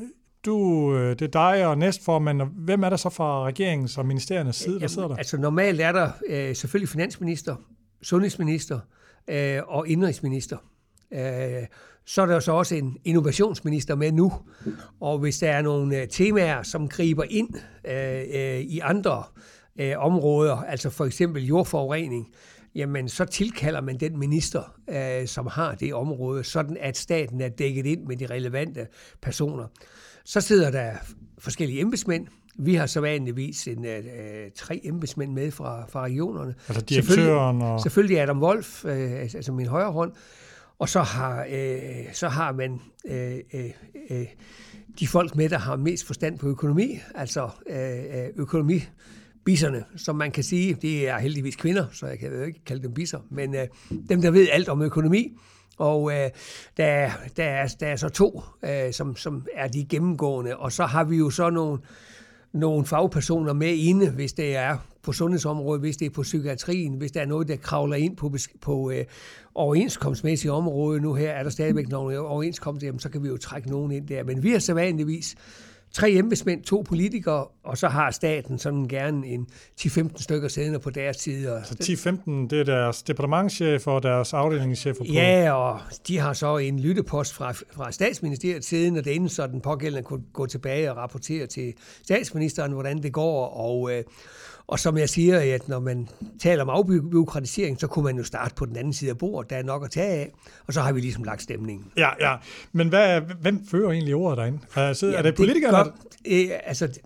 Du, 0.44 0.94
øh, 0.96 1.10
det 1.10 1.22
er 1.22 1.26
dig 1.26 1.66
og 1.66 1.78
næstformand, 1.78 2.42
og 2.42 2.46
hvem 2.46 2.82
er 2.82 2.90
der 2.90 2.96
så 2.96 3.10
fra 3.10 3.44
regeringens 3.44 3.98
og 3.98 4.06
ministeriernes 4.06 4.56
side, 4.56 4.80
der 4.80 4.86
sidder 4.86 5.08
der? 5.08 5.16
Altså 5.16 5.36
normalt 5.36 5.80
er 5.80 5.92
der 5.92 6.10
øh, 6.28 6.56
selvfølgelig 6.56 6.88
finansminister, 6.88 7.56
sundhedsminister 8.02 8.80
øh, 9.28 9.58
og 9.66 9.88
indrigsminister. 9.88 10.56
Øh, 11.12 11.66
så 12.06 12.22
er 12.22 12.26
der 12.26 12.34
jo 12.34 12.40
så 12.40 12.52
også 12.52 12.74
en 12.74 12.96
innovationsminister 13.04 13.94
med 13.94 14.12
nu, 14.12 14.32
og 15.00 15.18
hvis 15.18 15.38
der 15.38 15.50
er 15.50 15.62
nogle 15.62 16.00
øh, 16.00 16.08
temaer, 16.08 16.62
som 16.62 16.88
griber 16.88 17.24
ind 17.30 17.48
øh, 17.84 18.22
øh, 18.34 18.60
i 18.60 18.78
andre 18.78 19.22
øh, 19.80 19.92
områder, 19.98 20.56
altså 20.56 20.90
for 20.90 21.04
eksempel 21.04 21.46
jordforurening, 21.46 22.28
jamen 22.74 23.08
så 23.08 23.24
tilkalder 23.24 23.80
man 23.80 23.96
den 23.96 24.18
minister, 24.18 24.74
øh, 24.90 25.26
som 25.26 25.46
har 25.46 25.74
det 25.74 25.94
område, 25.94 26.44
sådan 26.44 26.76
at 26.80 26.96
staten 26.96 27.40
er 27.40 27.48
dækket 27.48 27.86
ind 27.86 28.06
med 28.06 28.16
de 28.16 28.26
relevante 28.26 28.86
personer. 29.22 29.66
Så 30.24 30.40
sidder 30.40 30.70
der 30.70 30.92
forskellige 31.38 31.80
embedsmænd. 31.80 32.26
Vi 32.58 32.74
har 32.74 32.86
så 32.86 33.00
vanligvis 33.00 33.68
en, 33.68 33.84
øh, 33.84 34.02
tre 34.56 34.80
embedsmænd 34.84 35.32
med 35.32 35.50
fra, 35.50 35.86
fra 35.88 36.02
regionerne. 36.02 36.54
Altså 36.68 36.84
direktøren 36.84 37.06
selvfølgelig, 37.16 37.72
og... 37.72 37.80
Selvfølgelig 37.80 38.20
Adam 38.20 38.42
Wolf, 38.42 38.84
øh, 38.84 39.20
altså 39.20 39.52
min 39.52 39.66
højre 39.66 39.92
hånd. 39.92 40.12
Og 40.80 40.88
så 40.88 41.00
har, 41.00 41.46
øh, 41.50 42.12
så 42.12 42.28
har 42.28 42.52
man 42.52 42.80
øh, 43.04 43.38
øh, 43.54 43.70
øh, 44.10 44.26
de 45.00 45.06
folk 45.06 45.36
med, 45.36 45.48
der 45.48 45.58
har 45.58 45.76
mest 45.76 46.06
forstand 46.06 46.38
på 46.38 46.48
økonomi, 46.48 46.98
altså 47.14 47.48
øh, 47.66 48.24
øh 48.24 48.28
økonomibisserne, 48.36 49.84
som 49.96 50.16
man 50.16 50.30
kan 50.30 50.44
sige, 50.44 50.74
det 50.74 51.08
er 51.08 51.18
heldigvis 51.18 51.56
kvinder, 51.56 51.86
så 51.92 52.06
jeg 52.06 52.18
kan 52.18 52.32
jo 52.32 52.42
ikke 52.42 52.64
kalde 52.64 52.82
dem 52.82 52.94
bisser, 52.94 53.18
men 53.30 53.54
øh, 53.54 53.66
dem, 54.08 54.22
der 54.22 54.30
ved 54.30 54.48
alt 54.52 54.68
om 54.68 54.82
økonomi, 54.82 55.38
og 55.78 56.12
øh, 56.12 56.30
der, 56.76 56.84
er, 56.84 57.10
der, 57.36 57.44
er, 57.44 57.68
der 57.80 57.86
er 57.86 57.96
så 57.96 58.08
to, 58.08 58.42
øh, 58.64 58.92
som, 58.92 59.16
som 59.16 59.46
er 59.54 59.68
de 59.68 59.84
gennemgående, 59.84 60.56
og 60.56 60.72
så 60.72 60.84
har 60.84 61.04
vi 61.04 61.16
jo 61.16 61.30
så 61.30 61.50
nogle, 61.50 61.78
nogle 62.52 62.86
fagpersoner 62.86 63.52
med 63.52 63.74
inde, 63.74 64.10
hvis 64.10 64.32
det 64.32 64.56
er 64.56 64.76
på 65.02 65.12
sundhedsområdet, 65.12 65.80
hvis 65.80 65.96
det 65.96 66.06
er 66.06 66.10
på 66.10 66.22
psykiatrien, 66.22 66.94
hvis 66.94 67.12
der 67.12 67.20
er 67.20 67.26
noget, 67.26 67.48
der 67.48 67.56
kravler 67.56 67.96
ind 67.96 68.16
på, 68.16 68.34
på 68.60 68.90
øh, 68.90 69.04
overenskomstmæssige 69.54 70.52
område. 70.52 71.00
Nu 71.00 71.14
her 71.14 71.30
er 71.30 71.42
der 71.42 71.50
stadigvæk 71.50 71.88
nogle 71.88 72.20
overenskomster, 72.20 72.86
jamen, 72.86 73.00
så 73.00 73.08
kan 73.08 73.22
vi 73.22 73.28
jo 73.28 73.36
trække 73.36 73.70
nogen 73.70 73.92
ind 73.92 74.08
der. 74.08 74.24
Men 74.24 74.42
vi 74.42 74.50
har 74.50 74.58
så 74.58 74.74
vanligvis 74.74 75.36
tre 75.92 76.10
embedsmænd, 76.10 76.62
to 76.62 76.84
politikere, 76.88 77.46
og 77.64 77.78
så 77.78 77.88
har 77.88 78.10
staten 78.10 78.58
sådan 78.58 78.88
gerne 78.88 79.26
en 79.26 79.46
10-15 79.80 80.22
stykker 80.22 80.48
siddende 80.48 80.78
på 80.78 80.90
deres 80.90 81.16
side. 81.16 81.52
Og 81.52 81.66
Så 81.66 81.74
10-15, 81.82 82.30
det 82.50 82.60
er 82.60 82.64
deres 82.64 83.02
departementchef 83.02 83.86
og 83.86 84.02
deres 84.02 84.32
afdelingschef 84.32 84.96
på 84.98 85.04
Ja, 85.04 85.52
og 85.52 85.80
de 86.08 86.18
har 86.18 86.32
så 86.32 86.56
en 86.56 86.80
lyttepost 86.80 87.34
fra, 87.34 87.52
fra 87.52 87.92
statsministeriet 87.92 88.64
siden, 88.64 88.96
og 88.96 89.04
det 89.04 89.10
inden 89.10 89.28
så 89.28 89.46
den 89.46 89.60
pågældende 89.60 90.02
kunne 90.02 90.22
gå 90.32 90.46
tilbage 90.46 90.90
og 90.90 90.96
rapportere 90.96 91.46
til 91.46 91.74
statsministeren, 92.02 92.72
hvordan 92.72 93.02
det 93.02 93.12
går. 93.12 93.46
Og, 93.46 93.92
øh, 93.92 94.04
og 94.70 94.78
som 94.78 94.98
jeg 94.98 95.08
siger, 95.08 95.54
at 95.54 95.68
når 95.68 95.80
man 95.80 96.08
taler 96.40 96.62
om 96.62 96.68
afbyråkratisering, 96.68 97.80
så 97.80 97.86
kunne 97.86 98.04
man 98.04 98.16
jo 98.16 98.24
starte 98.24 98.54
på 98.54 98.66
den 98.66 98.76
anden 98.76 98.92
side 98.92 99.10
af 99.10 99.18
bordet. 99.18 99.50
Der 99.50 99.56
er 99.56 99.62
nok 99.62 99.84
at 99.84 99.90
tage 99.90 100.06
af, 100.06 100.32
og 100.66 100.74
så 100.74 100.80
har 100.80 100.92
vi 100.92 101.00
ligesom 101.00 101.24
lagt 101.24 101.42
stemningen. 101.42 101.92
Ja, 101.96 102.08
ja. 102.20 102.36
Men 102.72 102.88
hvad, 102.88 103.20
hvem 103.20 103.66
fører 103.70 103.90
egentlig 103.90 104.14
ordet 104.14 104.38
derinde? 104.38 104.58
Altså, 104.76 105.06
er 105.06 105.10
Jamen, 105.10 105.24
det 105.24 105.34
politikerne? 105.34 105.78
Det 105.78 105.84
gør, 105.84 106.54
øh, 106.54 106.60
altså, 106.64 107.00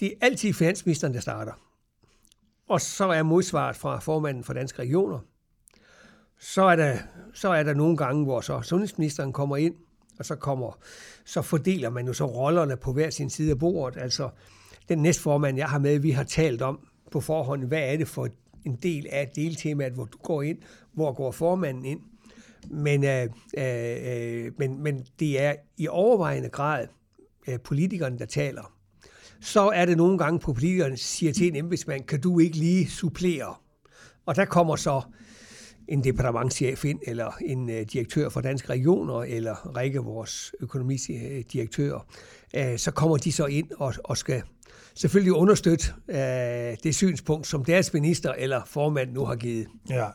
det 0.00 0.08
er 0.08 0.12
altid 0.20 0.52
finansministeren, 0.52 1.14
der 1.14 1.20
starter. 1.20 1.52
Og 2.68 2.80
så 2.80 3.04
er 3.04 3.22
modsvaret 3.22 3.76
fra 3.76 3.98
formanden 3.98 4.44
for 4.44 4.52
Danske 4.52 4.82
Regioner. 4.82 5.18
Så 6.40 6.62
er 6.62 6.76
der, 6.76 6.96
så 7.34 7.48
er 7.48 7.62
der 7.62 7.74
nogle 7.74 7.96
gange, 7.96 8.24
hvor 8.24 8.40
så 8.40 8.62
sundhedsministeren 8.62 9.32
kommer 9.32 9.56
ind, 9.56 9.74
og 10.18 10.26
så 10.26 10.34
kommer, 10.34 10.78
så 11.24 11.42
fordeler 11.42 11.90
man 11.90 12.06
jo 12.06 12.12
så 12.12 12.24
rollerne 12.24 12.76
på 12.76 12.92
hver 12.92 13.10
sin 13.10 13.30
side 13.30 13.50
af 13.50 13.58
bordet. 13.58 14.02
Altså, 14.02 14.28
den 14.90 14.98
næstformand, 14.98 15.56
jeg 15.56 15.68
har 15.68 15.78
med, 15.78 15.98
vi 15.98 16.10
har 16.10 16.24
talt 16.24 16.62
om 16.62 16.78
på 17.10 17.20
forhånd, 17.20 17.64
hvad 17.64 17.92
er 17.92 17.96
det 17.96 18.08
for 18.08 18.28
en 18.64 18.76
del 18.82 19.06
af 19.10 19.28
deltemaet, 19.36 19.92
hvor 19.92 20.04
du 20.04 20.18
går 20.18 20.42
ind, 20.42 20.58
hvor 20.92 21.12
går 21.12 21.30
formanden 21.30 21.84
ind. 21.84 22.00
Men, 22.70 23.04
øh, 23.04 23.28
øh, 23.58 24.44
øh 24.44 24.52
men, 24.58 24.82
men 24.82 25.06
det 25.20 25.42
er 25.42 25.54
i 25.76 25.88
overvejende 25.88 26.48
grad 26.48 26.86
øh, 27.48 27.60
politikerne, 27.64 28.18
der 28.18 28.26
taler. 28.26 28.72
Så 29.40 29.68
er 29.68 29.84
det 29.84 29.96
nogle 29.96 30.18
gange 30.18 30.38
på 30.38 30.52
politikerne, 30.52 30.96
siger 30.96 31.32
til 31.32 31.48
en 31.48 31.56
embedsmand, 31.56 32.04
kan 32.04 32.20
du 32.20 32.38
ikke 32.38 32.56
lige 32.56 32.90
supplere? 32.90 33.54
Og 34.26 34.36
der 34.36 34.44
kommer 34.44 34.76
så 34.76 35.02
en 35.88 36.04
departementchef 36.04 36.84
ind, 36.84 37.00
eller 37.06 37.30
en 37.40 37.70
øh, 37.70 37.86
direktør 37.92 38.28
for 38.28 38.40
Danske 38.40 38.68
Regioner, 38.68 39.22
eller 39.22 39.76
Rikke, 39.76 39.98
vores 39.98 40.54
økonomidirektør. 40.60 42.06
Øh, 42.56 42.78
så 42.78 42.90
kommer 42.90 43.16
de 43.16 43.32
så 43.32 43.46
ind 43.46 43.70
og, 43.78 43.94
og 44.04 44.16
skal 44.16 44.42
selvfølgelig 45.00 45.32
understøtte 45.32 45.84
øh, 46.08 46.76
det 46.82 46.94
synspunkt, 46.94 47.46
som 47.46 47.64
deres 47.64 47.92
minister 47.92 48.32
eller 48.32 48.62
formand 48.66 49.12
nu 49.12 49.24
har 49.24 49.36
givet. 49.36 49.66
Ja, 49.90 50.06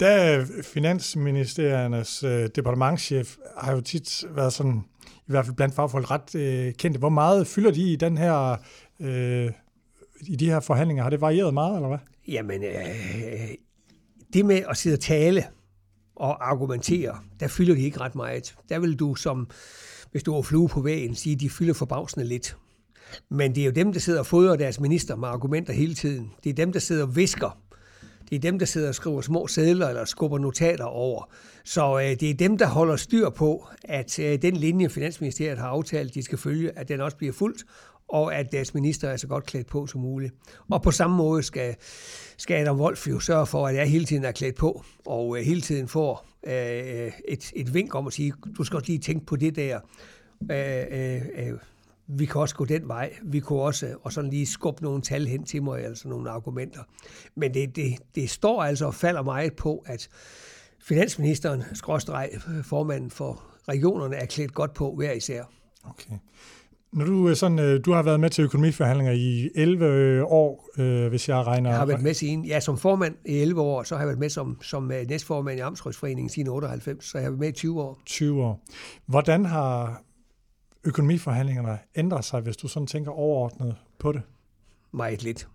da 0.00 0.44
Finansministeriernes 0.62 2.22
øh, 2.22 2.48
departementchef 2.54 3.36
har 3.58 3.72
jo 3.72 3.80
tit 3.80 4.24
været 4.30 4.52
sådan, 4.52 4.84
i 5.06 5.30
hvert 5.30 5.44
fald 5.44 5.56
blandt 5.56 5.74
fagfolk, 5.74 6.10
ret 6.10 6.34
øh, 6.34 6.74
kendte. 6.74 6.98
Hvor 6.98 7.08
meget 7.08 7.46
fylder 7.46 7.70
de 7.70 7.92
i 7.92 7.96
den 7.96 8.18
her, 8.18 8.56
øh, 9.00 9.52
i 10.20 10.36
de 10.36 10.46
her 10.46 10.60
forhandlinger? 10.60 11.02
Har 11.02 11.10
det 11.10 11.20
varieret 11.20 11.54
meget, 11.54 11.76
eller 11.76 11.88
hvad? 11.88 11.98
Jamen, 12.28 12.64
øh, 12.64 13.48
det 14.32 14.46
med 14.46 14.62
at 14.68 14.76
sidde 14.76 14.94
og 14.94 15.00
tale 15.00 15.44
og 16.16 16.50
argumentere, 16.50 17.18
der 17.40 17.48
fylder 17.48 17.74
de 17.74 17.82
ikke 17.82 18.00
ret 18.00 18.14
meget. 18.14 18.54
Der 18.68 18.78
vil 18.78 18.98
du 18.98 19.14
som, 19.14 19.50
hvis 20.10 20.22
du 20.22 20.34
er 20.34 20.42
flue 20.42 20.68
på 20.68 20.80
vægen, 20.80 21.14
sige, 21.14 21.34
at 21.34 21.40
de 21.40 21.50
fylder 21.50 21.74
forbavsende 21.74 22.26
lidt. 22.26 22.56
Men 23.28 23.54
det 23.54 23.60
er 23.60 23.64
jo 23.64 23.70
dem, 23.70 23.92
der 23.92 24.00
sidder 24.00 24.18
og 24.18 24.26
fodrer 24.26 24.56
deres 24.56 24.80
minister 24.80 25.16
med 25.16 25.28
argumenter 25.28 25.72
hele 25.72 25.94
tiden. 25.94 26.32
Det 26.44 26.50
er 26.50 26.54
dem, 26.54 26.72
der 26.72 26.80
sidder 26.80 27.02
og 27.02 27.16
visker. 27.16 27.58
Det 28.30 28.36
er 28.36 28.40
dem, 28.40 28.58
der 28.58 28.66
sidder 28.66 28.88
og 28.88 28.94
skriver 28.94 29.20
små 29.20 29.46
sædler 29.46 29.88
eller 29.88 30.04
skubber 30.04 30.38
notater 30.38 30.84
over. 30.84 31.30
Så 31.64 31.98
øh, 31.98 32.20
det 32.20 32.30
er 32.30 32.34
dem, 32.34 32.58
der 32.58 32.66
holder 32.66 32.96
styr 32.96 33.30
på, 33.30 33.66
at 33.84 34.18
øh, 34.18 34.42
den 34.42 34.56
linje, 34.56 34.88
Finansministeriet 34.88 35.58
har 35.58 35.68
aftalt, 35.68 36.14
de 36.14 36.22
skal 36.22 36.38
følge, 36.38 36.78
at 36.78 36.88
den 36.88 37.00
også 37.00 37.16
bliver 37.16 37.32
fuldt, 37.32 37.64
og 38.08 38.34
at 38.34 38.52
deres 38.52 38.74
minister 38.74 39.08
er 39.08 39.16
så 39.16 39.26
godt 39.26 39.46
klædt 39.46 39.66
på 39.66 39.86
som 39.86 40.00
muligt. 40.00 40.34
Og 40.70 40.82
på 40.82 40.90
samme 40.90 41.16
måde 41.16 41.42
skal, 41.42 41.76
skal 42.36 42.54
Adam 42.54 42.80
Wolf 42.80 43.08
jo 43.08 43.20
sørge 43.20 43.46
for, 43.46 43.66
at 43.66 43.74
jeg 43.74 43.90
hele 43.90 44.04
tiden 44.04 44.24
er 44.24 44.32
klædt 44.32 44.56
på, 44.56 44.84
og 45.06 45.38
øh, 45.38 45.44
hele 45.44 45.60
tiden 45.60 45.88
får 45.88 46.26
øh, 46.46 47.12
et, 47.28 47.52
et 47.56 47.74
vink 47.74 47.94
om 47.94 48.06
at 48.06 48.12
sige, 48.12 48.32
du 48.58 48.64
skal 48.64 48.76
også 48.76 48.86
lige 48.86 48.98
tænke 48.98 49.26
på 49.26 49.36
det 49.36 49.56
der. 49.56 49.80
Øh, 50.50 50.84
øh, 50.90 51.22
øh 51.48 51.58
vi 52.08 52.26
kan 52.26 52.40
også 52.40 52.54
gå 52.54 52.64
den 52.64 52.88
vej. 52.88 53.12
Vi 53.22 53.40
kunne 53.40 53.62
også 53.62 53.94
og 54.02 54.12
sådan 54.12 54.30
lige 54.30 54.46
skubbe 54.46 54.82
nogle 54.82 55.02
tal 55.02 55.26
hen 55.26 55.44
til 55.44 55.62
mig, 55.62 55.84
altså 55.84 56.08
nogle 56.08 56.30
argumenter. 56.30 56.80
Men 57.34 57.54
det, 57.54 57.76
det, 57.76 57.94
det 58.14 58.30
står 58.30 58.62
altså 58.62 58.86
og 58.86 58.94
falder 58.94 59.22
meget 59.22 59.56
på, 59.56 59.84
at 59.86 60.08
finansministeren, 60.80 61.62
skråstreg, 61.74 62.30
formanden 62.62 63.10
for 63.10 63.42
regionerne, 63.68 64.16
er 64.16 64.26
klædt 64.26 64.54
godt 64.54 64.74
på 64.74 64.94
hver 64.94 65.12
især. 65.12 65.42
Okay. 65.84 66.12
Når 66.92 67.04
du, 67.04 67.34
sådan, 67.34 67.58
øh, 67.58 67.84
du 67.84 67.92
har 67.92 68.02
været 68.02 68.20
med 68.20 68.30
til 68.30 68.44
økonomiforhandlinger 68.44 69.12
i 69.12 69.50
11 69.54 69.86
øh, 69.86 70.24
år, 70.24 70.68
øh, 70.78 71.08
hvis 71.08 71.28
jeg 71.28 71.46
regner... 71.46 71.70
Jeg 71.70 71.78
har 71.78 71.86
været 71.86 72.02
med 72.02 72.14
siden, 72.14 72.44
ja, 72.44 72.60
som 72.60 72.78
formand 72.78 73.14
i 73.24 73.38
11 73.38 73.60
år, 73.60 73.82
så 73.82 73.94
har 73.94 74.02
jeg 74.02 74.08
været 74.08 74.18
med 74.18 74.30
som, 74.30 74.58
som 74.62 74.82
næstformand 75.08 75.58
i 75.58 75.60
Amtsrådsforeningen 75.60 76.28
siden 76.28 76.48
98, 76.48 77.04
så 77.04 77.18
jeg 77.18 77.24
har 77.24 77.30
været 77.30 77.40
med 77.40 77.48
i 77.48 77.52
20 77.52 77.82
år. 77.82 78.00
20 78.06 78.42
år. 78.42 78.62
Hvordan 79.06 79.44
har 79.44 80.02
økonomiforhandlingerne 80.86 81.78
ændrer 81.94 82.20
sig, 82.20 82.40
hvis 82.40 82.56
du 82.56 82.68
sådan 82.68 82.86
tænker 82.86 83.10
overordnet 83.10 83.76
på 83.98 84.12
det? 84.12 84.22
Meget 84.92 85.22
lidt. 85.22 85.48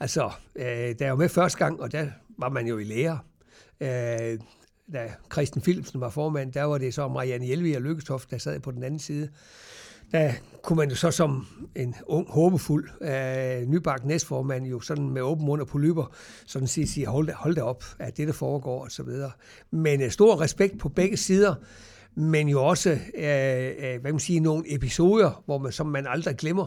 Altså, 0.00 0.30
øh, 0.56 0.64
da 0.64 0.94
jeg 1.04 1.10
var 1.10 1.16
med 1.16 1.28
første 1.28 1.58
gang, 1.58 1.80
og 1.80 1.92
der 1.92 2.06
var 2.38 2.48
man 2.48 2.66
jo 2.66 2.78
i 2.78 2.84
lære, 2.84 3.18
øh, 3.80 4.38
da 4.92 5.12
Christian 5.32 5.62
Philipsen 5.62 6.00
var 6.00 6.10
formand, 6.10 6.52
der 6.52 6.62
var 6.62 6.78
det 6.78 6.94
så 6.94 7.08
Marianne 7.08 7.46
Hjelvi 7.46 7.72
og 7.72 7.82
Lykketoft, 7.82 8.30
der 8.30 8.38
sad 8.38 8.60
på 8.60 8.70
den 8.70 8.82
anden 8.82 9.00
side. 9.00 9.28
Der 10.12 10.32
kunne 10.62 10.76
man 10.76 10.88
jo 10.88 10.96
så 10.96 11.10
som 11.10 11.46
en 11.74 11.94
ung, 12.06 12.30
håbefuld 12.30 12.90
øh, 13.00 13.68
nybagt 13.68 14.04
næstformand 14.04 14.66
jo 14.66 14.80
sådan 14.80 15.10
med 15.10 15.22
åben 15.22 15.46
mund 15.46 15.60
og 15.60 15.66
polyper 15.66 16.14
sådan 16.46 16.68
sige, 16.68 16.86
sige 16.86 17.06
hold, 17.06 17.26
da, 17.26 17.32
hold 17.32 17.54
da 17.54 17.62
op, 17.62 17.84
at 17.98 18.16
det 18.16 18.26
der 18.26 18.32
foregår 18.32 18.84
og 18.84 18.90
så 18.90 19.02
videre. 19.02 19.30
Men 19.70 20.02
øh, 20.02 20.10
stor 20.10 20.40
respekt 20.40 20.78
på 20.78 20.88
begge 20.88 21.16
sider 21.16 21.54
men 22.14 22.48
jo 22.48 22.64
også 22.64 22.90
øh, 22.90 23.94
øh, 23.94 24.00
hvad 24.00 24.12
man 24.12 24.18
sige, 24.18 24.40
nogle 24.40 24.74
episoder, 24.74 25.42
hvor 25.44 25.58
man, 25.58 25.72
som 25.72 25.86
man 25.86 26.06
aldrig 26.06 26.36
glemmer. 26.36 26.66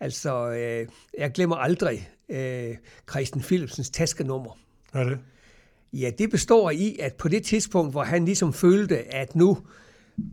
Altså, 0.00 0.50
øh, 0.50 0.88
jeg 1.18 1.32
glemmer 1.32 1.56
aldrig 1.56 2.10
øh, 2.28 2.76
Christian 3.10 3.42
Philipsens 3.42 3.90
taskenummer. 3.90 4.58
Hvad 4.92 5.02
er 5.02 5.08
det? 5.08 5.18
Ja, 5.92 6.10
det 6.18 6.30
består 6.30 6.70
i, 6.70 6.96
at 7.00 7.14
på 7.14 7.28
det 7.28 7.44
tidspunkt, 7.44 7.92
hvor 7.92 8.02
han 8.02 8.24
ligesom 8.24 8.52
følte, 8.52 9.14
at 9.14 9.36
nu 9.36 9.58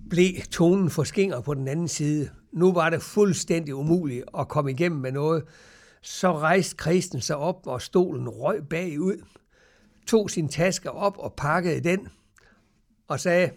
blev 0.10 0.34
tonen 0.52 0.90
for 0.90 1.04
skinger 1.04 1.42
på 1.42 1.54
den 1.54 1.68
anden 1.68 1.88
side, 1.88 2.30
nu 2.52 2.74
var 2.74 2.90
det 2.90 3.02
fuldstændig 3.02 3.76
umuligt 3.76 4.26
at 4.38 4.48
komme 4.48 4.72
igennem 4.72 5.02
med 5.02 5.12
noget, 5.12 5.44
så 6.02 6.38
rejste 6.38 6.76
Christen 6.82 7.22
sig 7.22 7.36
op, 7.36 7.68
og 7.68 7.82
stolen 7.82 8.30
røg 8.30 8.68
bagud, 8.70 9.26
tog 10.08 10.30
sin 10.30 10.48
taske 10.48 10.92
op 10.92 11.18
og 11.18 11.34
pakkede 11.38 11.84
den, 11.84 12.08
og 13.08 13.20
sagde, 13.20 13.50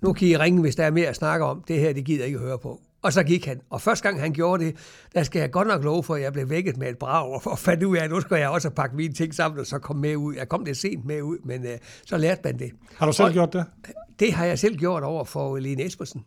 nu 0.00 0.12
kan 0.12 0.28
I 0.28 0.36
ringe, 0.36 0.60
hvis 0.60 0.76
der 0.76 0.84
er 0.84 0.90
mere 0.90 1.08
at 1.08 1.16
snakke 1.16 1.44
om. 1.44 1.64
Det 1.68 1.80
her, 1.80 1.92
det 1.92 2.04
gider 2.04 2.18
jeg 2.18 2.26
ikke 2.26 2.38
høre 2.38 2.58
på. 2.58 2.80
Og 3.02 3.12
så 3.12 3.22
gik 3.22 3.46
han. 3.46 3.60
Og 3.70 3.80
første 3.80 4.08
gang 4.08 4.20
han 4.20 4.32
gjorde 4.32 4.64
det, 4.64 4.76
der 5.14 5.22
skal 5.22 5.40
jeg 5.40 5.50
godt 5.50 5.68
nok 5.68 5.84
love 5.84 6.02
for, 6.02 6.14
at 6.14 6.22
jeg 6.22 6.32
blev 6.32 6.50
vækket 6.50 6.76
med 6.76 6.88
et 6.88 6.98
brag, 6.98 7.46
og 7.46 7.58
fandt 7.58 7.82
ud 7.82 7.96
af, 7.96 8.04
at 8.04 8.10
nu 8.10 8.20
skal 8.20 8.36
jeg 8.36 8.48
også 8.48 8.70
pakke 8.70 8.96
mine 8.96 9.14
ting 9.14 9.34
sammen, 9.34 9.60
og 9.60 9.66
så 9.66 9.78
komme 9.78 10.02
med 10.02 10.16
ud. 10.16 10.34
Jeg 10.34 10.48
kom 10.48 10.64
lidt 10.64 10.76
sent 10.76 11.04
med 11.04 11.22
ud, 11.22 11.38
men 11.44 11.62
uh, 11.62 11.70
så 12.06 12.16
lærte 12.16 12.40
man 12.44 12.58
det. 12.58 12.70
Har 12.96 13.06
du 13.06 13.12
selv 13.12 13.26
og, 13.26 13.32
gjort 13.32 13.52
det? 13.52 13.64
Det 14.20 14.32
har 14.32 14.44
jeg 14.44 14.58
selv 14.58 14.76
gjort 14.76 15.02
over 15.02 15.24
for 15.24 15.56
Lene 15.56 15.86
Espersen. 15.86 16.24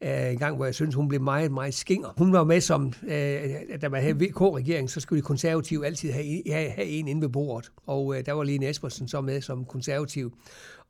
Uh, 0.00 0.32
en 0.32 0.38
gang, 0.38 0.56
hvor 0.56 0.64
jeg 0.64 0.74
synes, 0.74 0.94
hun 0.94 1.08
blev 1.08 1.20
meget, 1.20 1.52
meget 1.52 1.74
skinger. 1.74 2.08
Hun 2.18 2.32
var 2.32 2.44
med 2.44 2.60
som, 2.60 2.92
uh, 3.02 3.10
da 3.82 3.88
man 3.90 4.02
havde 4.02 4.16
VK-regering, 4.16 4.90
så 4.90 5.00
skulle 5.00 5.22
de 5.22 5.26
konservative 5.26 5.86
altid 5.86 6.12
have, 6.12 6.42
have, 6.46 6.70
have 6.70 6.86
en 6.86 7.08
inde 7.08 7.22
ved 7.22 7.28
bordet. 7.28 7.70
Og 7.86 8.06
uh, 8.06 8.16
der 8.26 8.32
var 8.32 8.42
Lene 8.42 8.70
Espersen 8.70 9.08
så 9.08 9.20
med 9.20 9.40
som 9.40 9.64
konservativ. 9.64 10.32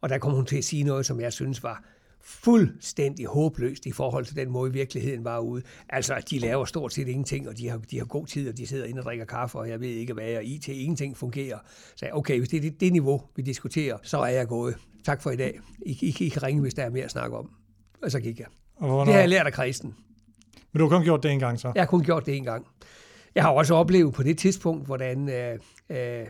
Og 0.00 0.08
der 0.08 0.18
kom 0.18 0.32
hun 0.32 0.46
til 0.46 0.56
at 0.56 0.64
sige 0.64 0.84
noget, 0.84 1.06
som 1.06 1.20
jeg 1.20 1.32
synes 1.32 1.62
var 1.62 1.82
fuldstændig 2.24 3.26
håbløst 3.26 3.86
i 3.86 3.92
forhold 3.92 4.24
til 4.24 4.36
den 4.36 4.50
måde, 4.50 4.72
virkeligheden 4.72 5.24
var 5.24 5.38
ude. 5.38 5.62
Altså, 5.88 6.22
de 6.30 6.38
laver 6.38 6.64
stort 6.64 6.92
set 6.92 7.08
ingenting, 7.08 7.48
og 7.48 7.58
de 7.58 7.68
har, 7.68 7.78
de 7.78 7.98
har 7.98 8.04
god 8.04 8.26
tid, 8.26 8.48
og 8.48 8.56
de 8.56 8.66
sidder 8.66 8.84
inde 8.84 9.00
og 9.00 9.04
drikker 9.04 9.24
kaffe, 9.24 9.58
og 9.58 9.68
jeg 9.68 9.80
ved 9.80 9.88
ikke 9.88 10.12
hvad, 10.12 10.36
og 10.36 10.44
IT, 10.44 10.68
ingenting 10.68 11.16
fungerer. 11.16 11.58
Så 11.96 12.08
okay, 12.12 12.38
hvis 12.38 12.48
det 12.48 12.56
er 12.56 12.60
det, 12.60 12.80
det 12.80 12.92
niveau, 12.92 13.22
vi 13.36 13.42
diskuterer, 13.42 13.98
så 14.02 14.18
er 14.18 14.28
jeg 14.28 14.48
gået. 14.48 14.76
Tak 15.04 15.22
for 15.22 15.30
i 15.30 15.36
dag. 15.36 15.60
I, 15.86 15.98
I, 16.00 16.24
I 16.26 16.28
kan 16.28 16.42
ringe, 16.42 16.60
hvis 16.62 16.74
der 16.74 16.82
er 16.82 16.90
mere 16.90 17.04
at 17.04 17.10
snakke 17.10 17.36
om. 17.36 17.50
Og 18.02 18.10
så 18.10 18.20
gik 18.20 18.38
jeg. 18.38 18.46
Og 18.76 19.06
det 19.06 19.14
har 19.14 19.20
jeg 19.20 19.28
lært 19.28 19.46
af 19.46 19.52
kristen. 19.52 19.94
Men 20.72 20.78
du 20.78 20.88
har 20.88 20.96
kun 20.96 21.04
gjort 21.04 21.22
det 21.22 21.30
en 21.30 21.38
gang 21.38 21.60
så? 21.60 21.72
Jeg 21.74 21.82
har 21.82 21.86
kun 21.86 22.02
gjort 22.02 22.26
det 22.26 22.36
en 22.36 22.44
gang. 22.44 22.66
Jeg 23.34 23.42
har 23.42 23.50
også 23.50 23.74
oplevet 23.74 24.14
på 24.14 24.22
det 24.22 24.38
tidspunkt, 24.38 24.86
hvordan 24.86 25.28
øh, 25.28 25.58
øh, 25.90 26.26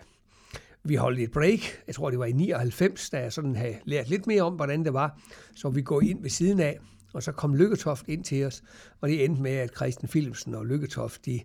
vi 0.85 0.95
holdt 0.95 1.21
et 1.21 1.31
break, 1.31 1.61
jeg 1.87 1.95
tror 1.95 2.11
det 2.11 2.19
var 2.19 2.25
i 2.25 2.33
99, 2.33 3.11
da 3.11 3.19
jeg 3.19 3.33
sådan 3.33 3.57
havde 3.57 3.76
lært 3.85 4.09
lidt 4.09 4.26
mere 4.26 4.43
om, 4.43 4.55
hvordan 4.55 4.85
det 4.85 4.93
var. 4.93 5.21
Så 5.55 5.69
vi 5.69 5.83
går 5.83 6.00
ind 6.00 6.23
ved 6.23 6.31
siden 6.31 6.61
af, 6.61 6.79
og 7.12 7.23
så 7.23 7.33
kom 7.33 7.55
Lykketoft 7.55 8.09
ind 8.09 8.25
til 8.25 8.45
os, 8.45 8.62
og 9.00 9.09
det 9.09 9.25
endte 9.25 9.43
med, 9.43 9.50
at 9.50 9.71
Christian 9.76 10.09
Philipsen 10.09 10.55
og 10.55 10.67
Lykketoft, 10.67 11.26
de 11.26 11.41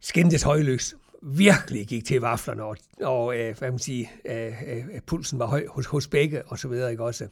skændtes 0.00 0.42
højløs 0.42 0.94
virkelig 1.22 1.86
gik 1.86 2.04
til 2.04 2.20
vaflerne, 2.20 2.64
og, 2.64 2.76
og 3.02 3.38
øh, 3.38 3.58
hvad 3.58 3.70
man 3.70 3.78
sige, 3.78 4.10
øh, 4.24 4.62
øh, 4.66 5.00
pulsen 5.06 5.38
var 5.38 5.46
høj 5.46 5.66
hos, 5.68 5.86
hos 5.86 6.08
begge, 6.08 6.42
og 6.46 6.58
så 6.58 6.68
videre, 6.68 6.90
ikke 6.90 7.04
også? 7.04 7.28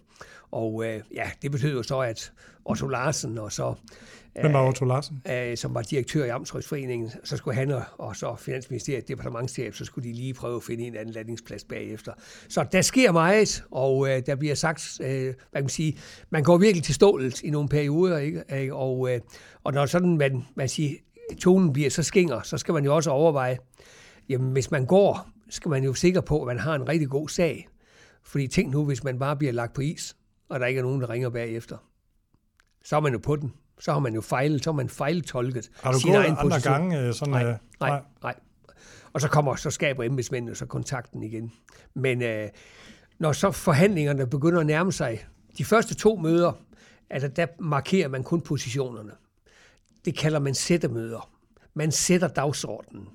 Og 0.50 0.84
øh, 0.86 1.00
ja, 1.14 1.30
det 1.42 1.50
betød 1.50 1.72
jo 1.72 1.82
så, 1.82 1.98
at 1.98 2.32
Otto 2.64 2.88
Larsen 2.88 3.38
og 3.38 3.52
så... 3.52 3.74
Hvem 4.40 4.52
var 4.52 4.68
Otto 4.68 4.84
Larsen? 4.84 5.22
Øh, 5.30 5.56
som 5.56 5.74
var 5.74 5.82
direktør 5.82 6.24
i 6.24 6.28
Amtsrådsforeningen, 6.28 7.10
så 7.24 7.36
skulle 7.36 7.54
han 7.54 7.70
og, 7.70 7.82
og 7.98 8.16
så 8.16 8.36
Finansministeriet, 8.36 9.08
departementschef, 9.08 9.74
så 9.74 9.84
skulle 9.84 10.08
de 10.08 10.14
lige 10.14 10.34
prøve 10.34 10.56
at 10.56 10.62
finde 10.62 10.84
en 10.84 10.96
anden 10.96 11.14
landingsplads 11.14 11.64
bagefter. 11.64 12.12
Så 12.48 12.66
der 12.72 12.82
sker 12.82 13.12
meget, 13.12 13.64
og 13.70 14.08
øh, 14.08 14.22
der 14.26 14.34
bliver 14.34 14.54
sagt, 14.54 15.00
øh, 15.02 15.24
hvad 15.24 15.34
kan 15.54 15.62
man 15.62 15.68
sige, 15.68 15.98
man 16.30 16.42
går 16.42 16.58
virkelig 16.58 16.84
til 16.84 16.94
stålet 16.94 17.42
i 17.42 17.50
nogle 17.50 17.68
perioder, 17.68 18.18
ikke? 18.18 18.74
Og, 18.74 19.14
øh, 19.14 19.20
og 19.64 19.72
når 19.72 19.86
sådan 19.86 20.16
man, 20.16 20.44
man 20.54 20.68
siger, 20.68 20.96
tonen 21.40 21.72
bliver 21.72 21.90
så 21.90 22.02
skinger, 22.02 22.42
så 22.42 22.58
skal 22.58 22.74
man 22.74 22.84
jo 22.84 22.96
også 22.96 23.10
overveje, 23.10 23.58
jamen 24.28 24.52
hvis 24.52 24.70
man 24.70 24.86
går, 24.86 25.28
skal 25.50 25.68
man 25.68 25.84
jo 25.84 25.94
sikker 25.94 26.20
på, 26.20 26.40
at 26.40 26.46
man 26.46 26.58
har 26.58 26.74
en 26.74 26.88
rigtig 26.88 27.08
god 27.08 27.28
sag. 27.28 27.68
Fordi 28.22 28.46
tænk 28.46 28.70
nu, 28.72 28.84
hvis 28.84 29.04
man 29.04 29.18
bare 29.18 29.36
bliver 29.36 29.52
lagt 29.52 29.72
på 29.74 29.80
is, 29.80 30.16
og 30.48 30.60
der 30.60 30.66
ikke 30.66 30.78
er 30.78 30.82
nogen, 30.82 31.00
der 31.00 31.10
ringer 31.10 31.28
bagefter. 31.30 31.76
Så 32.84 32.96
er 32.96 33.00
man 33.00 33.12
jo 33.12 33.18
på 33.18 33.36
den. 33.36 33.52
Så 33.80 33.92
har 33.92 33.98
man 33.98 34.14
jo 34.14 34.20
fejlet, 34.20 34.64
så 34.64 34.70
har 34.70 34.76
man 34.76 34.88
fejltolket 34.88 35.70
Har 35.82 35.92
du 35.92 35.98
sin 35.98 36.10
gået 36.10 36.20
egen 36.20 36.30
andre 36.30 36.42
position. 36.42 36.74
gange? 36.74 37.00
øh, 37.00 37.14
Sådan, 37.14 37.32
Nej, 37.32 37.44
øh, 37.44 37.56
nej, 37.80 38.02
nej. 38.22 38.34
Og 39.12 39.20
så 39.20 39.28
kommer, 39.28 39.56
så 39.56 39.70
skaber 39.70 40.04
embedsmændene 40.04 40.54
så 40.54 40.66
kontakten 40.66 41.22
igen. 41.22 41.52
Men 41.94 42.22
øh, 42.22 42.48
når 43.18 43.32
så 43.32 43.50
forhandlingerne 43.50 44.26
begynder 44.26 44.60
at 44.60 44.66
nærme 44.66 44.92
sig, 44.92 45.26
de 45.58 45.64
første 45.64 45.94
to 45.94 46.16
møder, 46.16 46.52
altså 47.10 47.28
der 47.28 47.46
markerer 47.60 48.08
man 48.08 48.22
kun 48.22 48.40
positionerne. 48.40 49.12
Det 50.08 50.16
kalder 50.16 50.38
man 50.38 50.54
sættemøder. 50.54 51.30
Man 51.74 51.92
sætter 51.92 52.28
dagsordenen. 52.28 53.08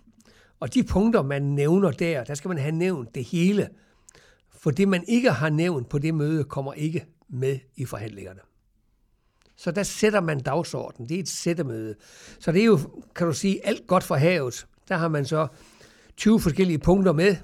Og 0.59 0.73
de 0.73 0.83
punkter, 0.83 1.21
man 1.21 1.41
nævner 1.41 1.91
der, 1.91 2.23
der 2.23 2.33
skal 2.33 2.49
man 2.49 2.57
have 2.57 2.71
nævnt 2.71 3.15
det 3.15 3.23
hele. 3.23 3.69
For 4.49 4.71
det, 4.71 4.87
man 4.87 5.03
ikke 5.07 5.31
har 5.31 5.49
nævnt 5.49 5.89
på 5.89 5.99
det 5.99 6.13
møde, 6.13 6.43
kommer 6.43 6.73
ikke 6.73 7.05
med 7.29 7.59
i 7.75 7.85
forhandlingerne. 7.85 8.39
Så 9.55 9.71
der 9.71 9.83
sætter 9.83 10.21
man 10.21 10.39
dagsordenen. 10.39 11.09
Det 11.09 11.15
er 11.15 11.19
et 11.19 11.29
sættemøde. 11.29 11.95
Så 12.39 12.51
det 12.51 12.61
er 12.61 12.65
jo, 12.65 12.79
kan 13.15 13.27
du 13.27 13.33
sige, 13.33 13.65
alt 13.65 13.87
godt 13.87 14.03
for 14.03 14.15
havet. 14.15 14.67
Der 14.89 14.97
har 14.97 15.07
man 15.07 15.25
så 15.25 15.47
20 16.17 16.39
forskellige 16.39 16.79
punkter 16.79 17.13
med, 17.13 17.35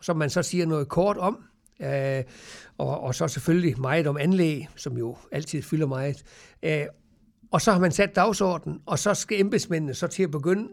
som 0.00 0.16
man 0.16 0.30
så 0.30 0.42
siger 0.42 0.66
noget 0.66 0.88
kort 0.88 1.16
om. 1.16 1.44
Øh, 1.80 2.24
og, 2.78 3.00
og 3.00 3.14
så 3.14 3.28
selvfølgelig 3.28 3.80
meget 3.80 4.06
om 4.06 4.16
anlæg, 4.16 4.68
som 4.76 4.98
jo 4.98 5.16
altid 5.32 5.62
fylder 5.62 5.86
meget. 5.86 6.24
Øh, 6.62 6.86
og 7.50 7.60
så 7.60 7.72
har 7.72 7.80
man 7.80 7.92
sat 7.92 8.16
dagsordenen, 8.16 8.80
og 8.86 8.98
så 8.98 9.14
skal 9.14 9.40
embedsmændene 9.40 9.94
så 9.94 10.06
til 10.06 10.22
at 10.22 10.30
begynde 10.30 10.68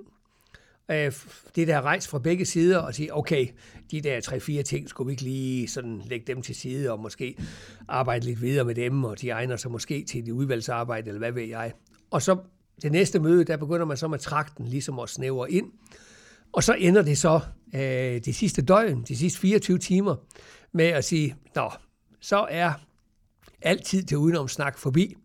øh, 0.91 1.11
det 1.55 1.67
der 1.67 1.75
er 1.75 1.81
rejst 1.81 2.07
fra 2.07 2.19
begge 2.19 2.45
sider 2.45 2.77
og 2.77 2.95
sige, 2.95 3.15
okay, 3.15 3.47
de 3.91 4.01
der 4.01 4.21
tre-fire 4.21 4.63
ting, 4.63 4.89
skulle 4.89 5.07
vi 5.07 5.11
ikke 5.11 5.23
lige 5.23 5.67
sådan 5.67 6.01
lægge 6.05 6.33
dem 6.33 6.41
til 6.41 6.55
side 6.55 6.91
og 6.91 6.99
måske 6.99 7.37
arbejde 7.87 8.25
lidt 8.25 8.41
videre 8.41 8.65
med 8.65 8.75
dem, 8.75 9.03
og 9.03 9.21
de 9.21 9.29
egner 9.29 9.55
sig 9.55 9.71
måske 9.71 10.03
til 10.03 10.25
det 10.25 10.31
udvalgsarbejde, 10.31 11.07
eller 11.07 11.19
hvad 11.19 11.31
ved 11.31 11.43
jeg. 11.43 11.73
Og 12.11 12.21
så 12.21 12.37
det 12.81 12.91
næste 12.91 13.19
møde, 13.19 13.43
der 13.43 13.57
begynder 13.57 13.85
man 13.85 13.97
så 13.97 14.07
med 14.07 14.19
trakten 14.19 14.67
ligesom 14.67 14.99
at 14.99 15.09
snævre 15.09 15.51
ind, 15.51 15.71
og 16.51 16.63
så 16.63 16.73
ender 16.73 17.01
det 17.01 17.17
så 17.17 17.39
øh, 17.75 17.81
det 18.25 18.35
sidste 18.35 18.61
døgn, 18.61 19.03
de 19.07 19.17
sidste 19.17 19.39
24 19.39 19.77
timer, 19.77 20.15
med 20.71 20.85
at 20.85 21.05
sige, 21.05 21.35
nå, 21.55 21.71
så 22.21 22.47
er 22.49 22.73
altid 23.61 24.03
til 24.03 24.17
udenomsnak 24.17 24.77
forbi. 24.77 25.15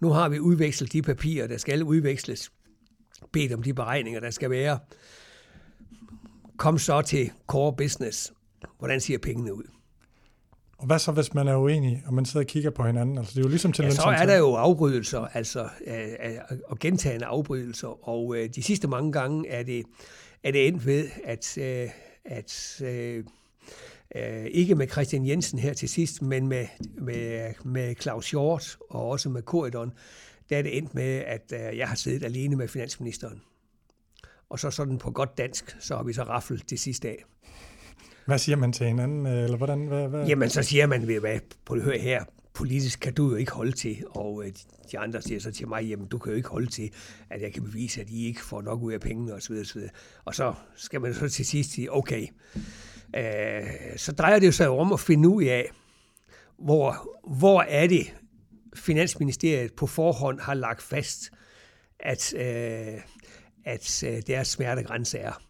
Nu 0.00 0.10
har 0.10 0.28
vi 0.28 0.40
udvekslet 0.40 0.92
de 0.92 1.02
papirer, 1.02 1.46
der 1.46 1.56
skal 1.56 1.82
udveksles 1.82 2.52
bedt 3.32 3.52
om 3.52 3.62
de 3.62 3.74
beregninger, 3.74 4.20
der 4.20 4.30
skal 4.30 4.50
være. 4.50 4.78
Kom 6.56 6.78
så 6.78 7.02
til 7.02 7.30
core 7.46 7.72
business. 7.76 8.32
Hvordan 8.78 9.00
ser 9.00 9.18
pengene 9.18 9.54
ud? 9.54 9.62
Og 10.78 10.86
hvad 10.86 10.98
så, 10.98 11.12
hvis 11.12 11.34
man 11.34 11.48
er 11.48 11.56
uenig, 11.56 12.02
og 12.06 12.14
man 12.14 12.24
sidder 12.24 12.44
og 12.44 12.48
kigger 12.48 12.70
på 12.70 12.86
hinanden? 12.86 13.18
Altså, 13.18 13.32
det 13.32 13.38
er 13.38 13.42
jo 13.42 13.48
ligesom 13.48 13.72
til 13.72 13.84
Ja, 13.84 13.90
så 13.90 14.02
er 14.02 14.26
der 14.26 14.36
jo 14.36 14.54
afbrydelser, 14.54 15.20
altså 15.20 15.68
øh, 15.86 16.08
øh, 16.24 16.58
og 16.66 16.78
gentagende 16.78 17.26
afbrydelser, 17.26 18.08
og 18.08 18.36
øh, 18.36 18.48
de 18.54 18.62
sidste 18.62 18.88
mange 18.88 19.12
gange 19.12 19.48
er 19.48 19.62
det, 19.62 19.84
er 20.44 20.50
det 20.50 20.66
endt 20.66 20.86
ved, 20.86 21.08
at, 21.24 21.58
øh, 21.58 21.88
at 22.24 22.82
øh, 22.84 23.24
øh, 24.16 24.44
ikke 24.50 24.74
med 24.74 24.88
Christian 24.88 25.26
Jensen 25.26 25.58
her 25.58 25.72
til 25.72 25.88
sidst, 25.88 26.22
men 26.22 26.48
med, 26.48 26.66
med, 27.00 27.52
med 27.64 27.94
Claus 28.00 28.30
Hjort 28.30 28.78
og 28.90 29.08
også 29.08 29.28
med 29.28 29.42
Corridon, 29.42 29.92
der 30.50 30.58
er 30.58 30.62
det 30.62 30.76
endt 30.76 30.94
med, 30.94 31.04
at 31.26 31.52
øh, 31.52 31.78
jeg 31.78 31.88
har 31.88 31.96
siddet 31.96 32.24
alene 32.24 32.56
med 32.56 32.68
finansministeren. 32.68 33.42
Og 34.50 34.58
så 34.60 34.70
sådan 34.70 34.98
på 34.98 35.10
godt 35.10 35.38
dansk, 35.38 35.76
så 35.80 35.96
har 35.96 36.02
vi 36.02 36.12
så 36.12 36.22
raffelt 36.22 36.70
det 36.70 36.80
sidste 36.80 37.08
af. 37.08 37.24
Hvad 38.26 38.38
siger 38.38 38.56
man 38.56 38.72
til 38.72 38.86
hinanden? 38.86 39.26
øh, 39.26 39.44
Eller 39.44 39.56
hvordan? 39.56 39.86
Hvad, 39.86 40.08
hvad? 40.08 40.26
Jamen, 40.26 40.50
så 40.50 40.62
siger 40.62 40.86
man, 40.86 41.06
ved 41.06 41.20
hvad, 41.20 41.38
på 41.64 41.74
det 41.74 41.82
hør 41.84 41.98
her, 41.98 42.24
politisk 42.54 43.00
kan 43.00 43.14
du 43.14 43.30
jo 43.30 43.36
ikke 43.36 43.52
holde 43.52 43.72
til, 43.72 44.04
og 44.10 44.42
øh, 44.44 44.48
de- 44.52 44.88
de 44.92 44.98
andre 44.98 45.22
siger 45.22 45.40
så 45.40 45.50
til 45.52 45.68
mig, 45.68 45.84
jamen 45.84 46.06
du 46.08 46.18
kan 46.18 46.30
jo 46.32 46.36
ikke 46.36 46.48
holde 46.48 46.66
til, 46.70 46.90
at 47.30 47.42
jeg 47.42 47.52
kan 47.52 47.62
bevise, 47.62 48.00
at 48.00 48.10
I 48.10 48.26
ikke 48.26 48.40
får 48.44 48.62
nok 48.62 48.82
ud 48.82 48.92
af 48.92 49.00
pengene 49.00 49.34
osv. 49.34 49.52
osv. 49.60 49.80
Og 50.24 50.34
så 50.34 50.54
skal 50.76 51.00
man 51.00 51.14
så 51.14 51.28
til 51.28 51.46
sidst 51.46 51.70
sige, 51.70 51.92
okay, 51.92 52.26
øh, 53.16 53.62
så 53.96 54.12
drejer 54.12 54.38
det 54.38 54.54
sig 54.54 54.66
jo 54.66 54.78
om 54.78 54.92
at 54.92 55.00
finde 55.00 55.28
ud 55.28 55.44
af, 55.44 55.70
hvor, 56.58 57.10
hvor 57.36 57.62
er 57.62 57.86
det, 57.86 58.14
Finansministeriet 58.74 59.72
på 59.72 59.86
forhånd 59.86 60.40
har 60.40 60.54
lagt 60.54 60.82
fast, 60.82 61.30
at, 62.00 62.34
øh, 62.34 63.00
at 63.64 64.04
øh, 64.06 64.22
deres 64.26 64.48
smertegrænse 64.48 65.18
er. 65.18 65.42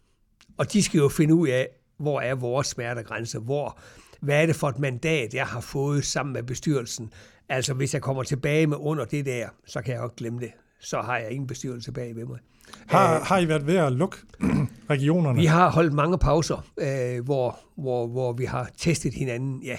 Og 0.57 0.73
de 0.73 0.83
skal 0.83 0.97
jo 0.97 1.09
finde 1.09 1.33
ud 1.33 1.47
af, 1.47 1.67
hvor 1.97 2.21
er 2.21 2.35
vores 2.35 2.67
smertegrænse, 2.67 3.39
hvor, 3.39 3.79
hvad 4.21 4.41
er 4.41 4.45
det 4.45 4.55
for 4.55 4.69
et 4.69 4.79
mandat, 4.79 5.33
jeg 5.33 5.45
har 5.45 5.61
fået 5.61 6.05
sammen 6.05 6.33
med 6.33 6.43
bestyrelsen. 6.43 7.13
Altså, 7.49 7.73
hvis 7.73 7.93
jeg 7.93 8.01
kommer 8.01 8.23
tilbage 8.23 8.67
med 8.67 8.77
under 8.79 9.05
det 9.05 9.25
der, 9.25 9.49
så 9.65 9.81
kan 9.81 9.93
jeg 9.93 10.01
jo 10.01 10.11
glemme 10.17 10.39
det. 10.39 10.51
Så 10.79 11.01
har 11.01 11.17
jeg 11.17 11.31
ingen 11.31 11.47
bestyrelse 11.47 11.91
bag 11.91 12.15
ved 12.15 12.25
mig. 12.25 12.39
Har, 12.87 13.19
har 13.19 13.39
I 13.39 13.47
været 13.47 13.67
ved 13.67 13.75
at 13.75 13.91
lukke 13.91 14.17
regionerne? 14.89 15.39
Vi 15.39 15.45
har 15.45 15.69
holdt 15.69 15.93
mange 15.93 16.17
pauser, 16.17 16.65
øh, 16.77 17.25
hvor, 17.25 17.59
hvor, 17.77 18.07
hvor 18.07 18.33
vi 18.33 18.45
har 18.45 18.69
testet 18.77 19.13
hinanden, 19.13 19.63
ja. 19.63 19.77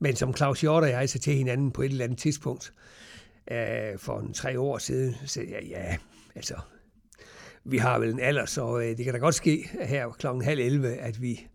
Men 0.00 0.16
som 0.16 0.36
Claus 0.36 0.60
Hjort 0.60 0.82
og 0.82 0.90
jeg 0.90 1.08
så 1.08 1.18
til 1.18 1.34
hinanden 1.34 1.70
på 1.70 1.82
et 1.82 1.90
eller 1.90 2.04
andet 2.04 2.18
tidspunkt 2.18 2.72
øh, 3.50 3.98
for 3.98 4.20
en 4.20 4.32
tre 4.32 4.60
år 4.60 4.78
siden, 4.78 5.14
så 5.26 5.42
ja, 5.42 5.66
ja, 5.66 5.96
altså, 6.34 6.54
vi 7.64 7.78
har 7.78 7.98
vel 7.98 8.12
en 8.12 8.20
alder, 8.20 8.46
så 8.46 8.78
øh, 8.78 8.96
det 8.96 9.04
kan 9.04 9.14
da 9.14 9.18
godt 9.18 9.34
ske 9.34 9.70
her 9.80 10.08
klokken 10.08 10.44
halv 10.44 10.60
11, 10.60 10.88
at 10.88 11.22
vi, 11.22 11.46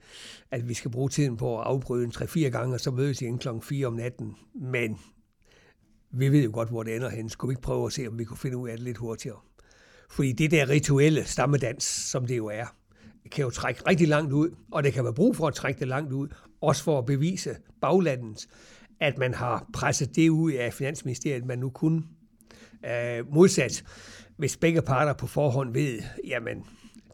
at 0.52 0.70
vi 0.70 0.74
skal 0.74 0.92
bruge 0.92 1.10
tiden 1.10 1.38
på 1.38 1.60
at 1.60 1.66
afbryde 1.68 2.06
en 2.06 2.12
3-4 2.16 2.40
gange, 2.40 2.76
og 2.76 2.80
så 2.80 2.92
mødes 2.92 3.22
igen 3.22 3.38
klokken 3.38 3.62
4 3.62 3.88
om 3.88 3.94
natten. 3.94 4.36
Men 4.56 5.00
vi 6.12 6.30
ved 6.30 6.44
jo 6.44 6.52
godt, 6.54 6.70
hvor 6.70 6.84
det 6.84 6.96
ender 6.96 7.10
hen. 7.10 7.30
Skulle 7.30 7.50
vi 7.50 7.52
ikke 7.52 7.62
prøve 7.62 7.86
at 7.86 7.94
se, 7.94 8.08
om 8.08 8.20
vi 8.20 8.24
kunne 8.24 8.38
finde 8.38 8.58
ud 8.58 8.70
af 8.70 8.78
det 8.78 8.84
lidt 8.84 8.98
hurtigere? 8.98 9.38
Fordi 10.10 10.32
det 10.32 10.52
der 10.52 10.70
rituelle 10.70 11.26
stammedans, 11.26 11.84
som 11.84 12.28
det 12.28 12.38
jo 12.38 12.48
er, 12.48 12.66
kan 13.32 13.44
jo 13.44 13.50
trække 13.50 13.82
rigtig 13.88 14.08
langt 14.08 14.34
ud, 14.34 14.50
og 14.72 14.84
det 14.84 14.94
kan 14.94 15.04
være 15.04 15.14
brug 15.14 15.36
for 15.36 15.48
at 15.48 15.54
trække 15.54 15.80
det 15.80 15.88
langt 15.88 16.14
ud, 16.14 16.28
også 16.62 16.84
for 16.84 17.00
at 17.00 17.06
bevise 17.06 17.56
baglandet, 17.82 18.48
at 19.00 19.18
man 19.18 19.34
har 19.34 19.70
presset 19.74 20.16
det 20.16 20.30
ud 20.30 20.52
af 20.52 20.74
Finansministeriet, 20.74 21.46
man 21.46 21.60
nu 21.60 21.70
kunne. 21.70 22.04
Øh, 22.86 23.34
modsat, 23.34 23.84
hvis 24.38 24.58
begge 24.58 24.82
parter 24.82 25.14
på 25.14 25.28
forhånd 25.28 25.74
ved, 25.74 26.00
jamen, 26.28 26.66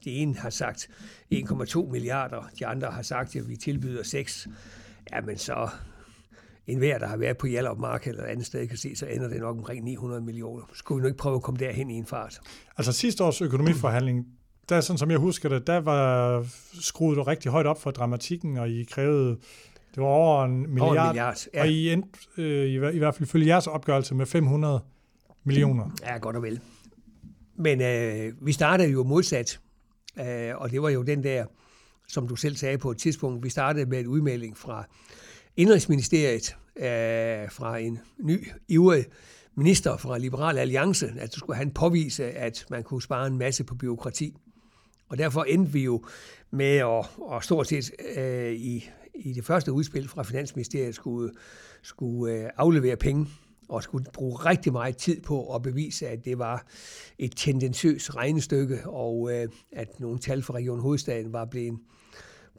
det 0.04 0.22
ene 0.22 0.36
har 0.36 0.50
sagt 0.50 0.90
1,2 1.34 1.92
milliarder, 1.92 2.50
de 2.60 2.66
andre 2.66 2.92
har 2.92 3.02
sagt, 3.02 3.36
at 3.36 3.50
vi 3.50 3.56
tilbyder 3.56 4.04
6, 4.04 4.48
jamen 5.12 5.38
så 5.38 5.70
en 6.72 6.78
hver, 6.78 6.98
der 6.98 7.08
har 7.08 7.18
været 7.18 7.38
på 7.38 7.48
Hjallerup 7.48 7.78
Mark 7.78 8.08
eller 8.08 8.24
et 8.24 8.28
andet 8.28 8.46
sted, 8.46 8.68
kan 8.68 8.78
se, 8.78 8.96
så 8.96 9.06
ender 9.06 9.28
det 9.28 9.40
nok 9.40 9.58
omkring 9.58 9.84
900 9.84 10.22
millioner. 10.22 10.64
Skulle 10.74 11.00
vi 11.00 11.02
nu 11.02 11.08
ikke 11.08 11.18
prøve 11.18 11.36
at 11.36 11.42
komme 11.42 11.60
derhen 11.60 11.90
i 11.90 11.94
en 11.94 12.06
fart? 12.06 12.40
Altså 12.78 12.92
sidste 12.92 13.24
års 13.24 13.42
økonomiforhandling, 13.42 14.26
der, 14.70 14.82
sådan 14.82 14.98
som 14.98 15.12
jeg 15.12 15.20
husker 15.20 15.50
det, 15.50 15.68
der 15.68 15.78
var 15.78 16.46
skruet 16.82 17.18
du 17.18 17.24
rigtig 17.24 17.52
højt 17.52 17.66
op 17.66 17.82
for 17.82 17.92
dramatikken, 17.92 18.58
og 18.58 18.70
I 18.70 18.84
krævede, 18.84 19.30
det 19.96 20.04
var 20.04 20.06
over 20.06 20.46
en 20.46 20.60
milliard, 20.60 20.82
Over 20.82 21.02
en 21.02 21.08
milliard, 21.08 21.36
ja. 21.54 21.62
og 21.62 21.70
I 21.70 21.94
endte 21.94 22.10
øh, 22.38 22.66
i, 22.66 22.96
i 22.96 22.98
hvert 22.98 23.16
fald 23.16 23.28
følge 23.30 23.48
jeres 23.48 23.68
opgørelse 23.68 24.16
med 24.16 24.26
500 24.26 24.82
millioner. 25.44 25.92
Ja, 26.04 26.18
godt 26.18 26.36
og 26.36 26.44
vel. 26.44 26.60
Men 27.56 27.82
øh, 27.82 28.34
vi 28.42 28.52
startede 28.52 28.90
jo 28.90 29.04
modsat, 29.04 29.60
øh, 30.20 30.52
og 30.56 30.72
det 30.72 30.82
var 30.82 30.90
jo 30.90 31.04
den 31.04 31.24
der, 31.24 31.46
som 32.08 32.28
du 32.28 32.36
selv 32.36 32.56
sagde 32.56 32.78
på 32.78 32.92
et 32.92 32.98
tidspunkt, 32.98 33.44
vi 33.44 33.50
startede 33.50 33.86
med 33.86 34.00
en 34.00 34.08
udmelding 34.08 34.58
fra 34.58 34.86
Indrigsministeriet, 35.60 36.56
øh, 36.76 37.52
fra 37.52 37.78
en 37.78 38.00
ny, 38.20 38.48
ivrig 38.68 39.06
minister 39.56 39.98
fra 39.98 40.18
Liberal 40.18 40.58
Alliance, 40.58 41.14
at 41.20 41.36
du 41.36 41.40
skulle 41.40 41.58
han 41.58 41.72
påvise, 41.72 42.32
at 42.32 42.66
man 42.70 42.84
kunne 42.84 43.02
spare 43.02 43.28
en 43.28 43.38
masse 43.38 43.64
på 43.64 43.76
byråkrati. 43.76 44.38
Og 45.10 45.18
derfor 45.18 45.44
endte 45.44 45.72
vi 45.72 45.84
jo 45.84 46.04
med 46.52 46.78
at, 46.78 47.10
at 47.36 47.44
stort 47.44 47.68
set 47.68 47.92
øh, 48.18 48.52
i, 48.54 48.90
i 49.16 49.34
det 49.34 49.46
første 49.46 49.72
udspil 49.72 50.08
fra 50.08 50.24
Finansministeriet 50.24 50.96
skulle, 50.96 51.32
skulle 51.82 52.34
øh, 52.34 52.50
aflevere 52.58 52.96
penge 52.96 53.28
og 53.70 53.84
skulle 53.84 54.06
bruge 54.14 54.36
rigtig 54.36 54.72
meget 54.72 54.98
tid 54.98 55.22
på 55.22 55.56
at 55.56 55.62
bevise, 55.62 56.08
at 56.08 56.26
det 56.26 56.40
var 56.40 56.66
et 57.18 57.34
tendensiøst 57.36 58.16
regnestykke, 58.16 58.80
og 58.86 59.32
øh, 59.34 59.48
at 59.72 60.00
nogle 60.00 60.20
tal 60.20 60.44
fra 60.44 60.54
Region 60.54 60.80
Hovedstaden 60.80 61.34
var 61.34 61.46
blevet 61.46 61.80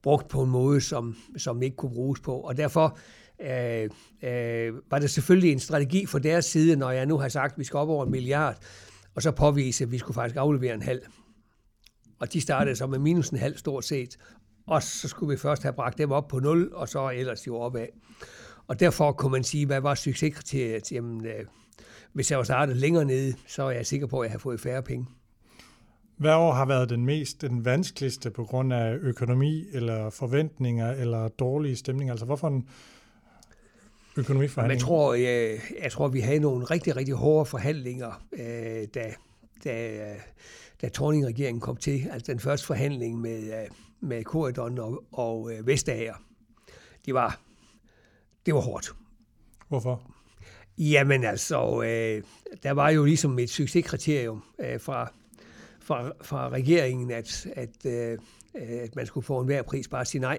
brugt 0.02 0.28
på 0.28 0.42
en 0.42 0.50
måde, 0.50 0.80
som, 0.80 1.16
som 1.36 1.62
ikke 1.62 1.76
kunne 1.76 1.94
bruges 1.94 2.20
på. 2.20 2.40
Og 2.40 2.56
derfor 2.56 2.98
øh, 3.40 3.90
øh, 4.22 4.74
var 4.90 4.98
det 4.98 5.10
selvfølgelig 5.10 5.52
en 5.52 5.58
strategi 5.58 6.06
fra 6.06 6.18
deres 6.18 6.44
side, 6.44 6.76
når 6.76 6.90
jeg 6.90 7.06
nu 7.06 7.18
har 7.18 7.28
sagt, 7.28 7.52
at 7.52 7.58
vi 7.58 7.64
skal 7.64 7.76
op 7.76 7.88
over 7.88 8.04
en 8.04 8.10
milliard, 8.10 8.58
og 9.14 9.22
så 9.22 9.30
påvise, 9.30 9.84
at 9.84 9.92
vi 9.92 9.98
skulle 9.98 10.14
faktisk 10.14 10.36
aflevere 10.36 10.74
en 10.74 10.82
halv. 10.82 11.02
Og 12.20 12.32
de 12.32 12.40
startede 12.40 12.76
så 12.76 12.86
med 12.86 12.98
minus 12.98 13.28
en 13.28 13.38
halv 13.38 13.56
stort 13.56 13.84
set, 13.84 14.16
og 14.66 14.82
så 14.82 15.08
skulle 15.08 15.30
vi 15.30 15.36
først 15.36 15.62
have 15.62 15.72
bragt 15.72 15.98
dem 15.98 16.10
op 16.10 16.28
på 16.28 16.38
0, 16.38 16.70
og 16.74 16.88
så 16.88 17.10
ellers 17.10 17.46
jo 17.46 17.56
opad. 17.56 17.86
Og 18.66 18.80
derfor 18.80 19.12
kunne 19.12 19.32
man 19.32 19.44
sige, 19.44 19.66
hvad 19.66 19.80
var 19.80 19.94
succeskriteriet? 19.94 20.92
Jamen, 20.92 21.26
øh, 21.26 21.44
hvis 22.12 22.30
jeg 22.30 22.38
var 22.38 22.44
startet 22.44 22.76
længere 22.76 23.04
nede, 23.04 23.34
så 23.46 23.62
er 23.62 23.70
jeg 23.70 23.86
sikker 23.86 24.06
på, 24.06 24.20
at 24.20 24.24
jeg 24.26 24.32
har 24.32 24.38
fået 24.38 24.60
færre 24.60 24.82
penge. 24.82 25.06
Hvad 26.20 26.34
år 26.34 26.52
har 26.52 26.64
været 26.64 26.90
den 26.90 27.04
mest, 27.04 27.40
den 27.40 27.64
vanskeligste 27.64 28.30
på 28.30 28.44
grund 28.44 28.72
af 28.72 28.94
økonomi, 28.94 29.64
eller 29.72 30.10
forventninger, 30.10 30.92
eller 30.92 31.28
dårlige 31.28 31.76
stemning? 31.76 32.10
Altså 32.10 32.26
hvorfor 32.26 32.48
en, 32.48 32.54
Men 32.54 32.64
økonomiforhandlinger? 34.16 34.74
jeg 34.74 34.80
tror, 34.80 35.14
jeg, 35.14 35.58
jeg 35.82 35.92
tror, 35.92 36.08
vi 36.08 36.20
havde 36.20 36.40
nogle 36.40 36.64
rigtig, 36.64 36.96
rigtig 36.96 37.14
hårde 37.14 37.46
forhandlinger, 37.46 38.26
øh, 38.32 38.86
da, 38.94 39.14
da, 39.64 39.98
da 40.82 40.88
Torning-regeringen 40.88 41.60
kom 41.60 41.76
til. 41.76 42.08
Altså 42.12 42.32
den 42.32 42.40
første 42.40 42.66
forhandling 42.66 43.20
med, 43.20 43.62
øh, 43.62 43.68
med 44.00 44.24
Corridon 44.24 44.78
og, 44.78 45.04
og 45.12 45.52
øh, 45.52 45.66
Vestager. 45.66 46.14
Det 47.06 47.14
var, 47.14 47.40
det 48.46 48.54
var 48.54 48.60
hårdt. 48.60 48.92
Hvorfor? 49.68 50.02
Jamen 50.78 51.24
altså, 51.24 51.82
øh, 51.82 52.22
der 52.62 52.70
var 52.70 52.90
jo 52.90 53.04
ligesom 53.04 53.38
et 53.38 53.50
succeskriterium 53.50 54.42
øh, 54.58 54.80
fra, 54.80 55.12
fra, 55.90 56.12
fra 56.22 56.48
regeringen, 56.48 57.10
at, 57.10 57.46
at, 57.56 57.86
øh, 57.86 58.18
at 58.54 58.96
man 58.96 59.06
skulle 59.06 59.24
få 59.24 59.40
enhver 59.40 59.62
pris 59.62 59.88
bare 59.88 60.04
sige 60.04 60.20
nej. 60.20 60.38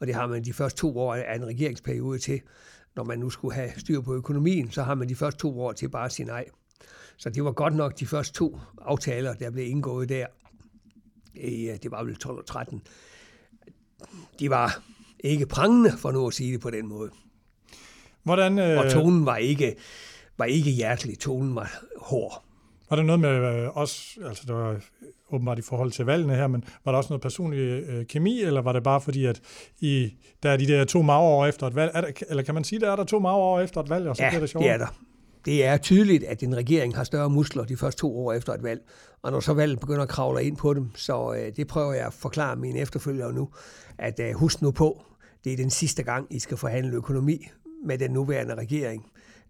Og 0.00 0.06
det 0.06 0.14
har 0.14 0.26
man 0.26 0.44
de 0.44 0.52
første 0.52 0.78
to 0.80 0.98
år 0.98 1.14
af 1.14 1.36
en 1.36 1.46
regeringsperiode 1.46 2.18
til. 2.18 2.40
Når 2.96 3.04
man 3.04 3.18
nu 3.18 3.30
skulle 3.30 3.54
have 3.54 3.70
styr 3.76 4.00
på 4.00 4.14
økonomien, 4.14 4.70
så 4.70 4.82
har 4.82 4.94
man 4.94 5.08
de 5.08 5.14
første 5.14 5.40
to 5.40 5.60
år 5.60 5.72
til 5.72 5.88
bare 5.88 6.04
at 6.04 6.12
sige 6.12 6.26
nej. 6.26 6.44
Så 7.16 7.30
det 7.30 7.44
var 7.44 7.52
godt 7.52 7.74
nok 7.74 8.00
de 8.00 8.06
første 8.06 8.32
to 8.32 8.58
aftaler, 8.78 9.34
der 9.34 9.50
blev 9.50 9.66
indgået 9.66 10.08
der. 10.08 10.26
I, 11.34 11.68
øh, 11.68 11.78
det 11.82 11.90
var 11.90 12.04
vel 12.04 12.16
12 12.16 12.38
og 12.38 12.46
13. 12.46 12.82
De 14.38 14.50
var 14.50 14.82
ikke 15.20 15.46
prangende, 15.46 15.92
for 15.98 16.10
nu 16.10 16.26
at 16.26 16.34
sige 16.34 16.52
det 16.52 16.60
på 16.60 16.70
den 16.70 16.86
måde. 16.86 17.10
Hvordan, 18.22 18.58
øh, 18.58 18.78
Og 18.78 18.90
tonen 18.90 19.26
var 19.26 19.36
ikke, 19.36 19.76
var 20.38 20.44
ikke 20.44 20.70
hjertelig, 20.70 21.18
tonen 21.18 21.54
var 21.54 21.84
hård. 21.96 22.44
Var 22.92 22.96
det 22.96 23.06
noget 23.06 23.20
med 23.20 23.30
øh, 23.30 23.76
os, 23.76 24.18
altså 24.28 24.42
det 24.46 24.54
var 24.54 24.76
åbenbart 25.30 25.58
i 25.58 25.62
forhold 25.62 25.90
til 25.92 26.04
valgene 26.04 26.34
her, 26.34 26.46
men 26.46 26.64
var 26.84 26.92
der 26.92 26.96
også 26.96 27.10
noget 27.10 27.22
personlig 27.22 27.58
øh, 27.58 28.06
kemi, 28.06 28.42
eller 28.42 28.60
var 28.62 28.72
det 28.72 28.82
bare 28.82 29.00
fordi, 29.00 29.24
at 29.24 29.40
I, 29.80 30.14
der 30.42 30.50
er 30.50 30.56
de 30.56 30.66
der 30.66 30.84
to 30.84 31.02
magre 31.02 31.20
år 31.20 31.46
efter 31.46 31.66
et 31.66 31.74
valg, 31.74 31.90
er 31.94 32.00
der, 32.00 32.08
eller 32.28 32.42
kan 32.42 32.54
man 32.54 32.64
sige, 32.64 32.80
der 32.80 32.92
er 32.92 32.96
der 32.96 33.04
to 33.04 33.18
magre 33.18 33.36
år 33.36 33.60
efter 33.60 33.80
et 33.82 33.90
valg, 33.90 34.08
og 34.08 34.16
så 34.16 34.22
Ja, 34.22 34.28
bliver 34.28 34.38
det 34.40 34.42
det 34.42 34.50
sjovere? 34.50 34.68
er 34.68 34.78
der. 34.78 34.86
Det 35.44 35.64
er 35.64 35.76
tydeligt, 35.76 36.24
at 36.24 36.42
en 36.42 36.56
regering 36.56 36.96
har 36.96 37.04
større 37.04 37.30
muskler 37.30 37.64
de 37.64 37.76
første 37.76 38.00
to 38.00 38.18
år 38.18 38.32
efter 38.32 38.52
et 38.52 38.62
valg. 38.62 38.80
Og 39.22 39.32
når 39.32 39.40
så 39.40 39.52
valget 39.52 39.80
begynder 39.80 40.02
at 40.02 40.08
kravle 40.08 40.44
ind 40.44 40.56
på 40.56 40.74
dem, 40.74 40.90
så 40.94 41.34
øh, 41.34 41.56
det 41.56 41.66
prøver 41.66 41.92
jeg 41.92 42.06
at 42.06 42.12
forklare 42.12 42.56
mine 42.56 42.78
efterfølgere 42.78 43.32
nu, 43.32 43.48
at 43.98 44.20
øh, 44.20 44.34
husk 44.34 44.62
nu 44.62 44.70
på, 44.70 45.02
det 45.44 45.52
er 45.52 45.56
den 45.56 45.70
sidste 45.70 46.02
gang, 46.02 46.26
I 46.30 46.38
skal 46.38 46.56
forhandle 46.56 46.92
økonomi 46.96 47.46
med 47.86 47.98
den 47.98 48.10
nuværende 48.10 48.54
regering. 48.54 49.06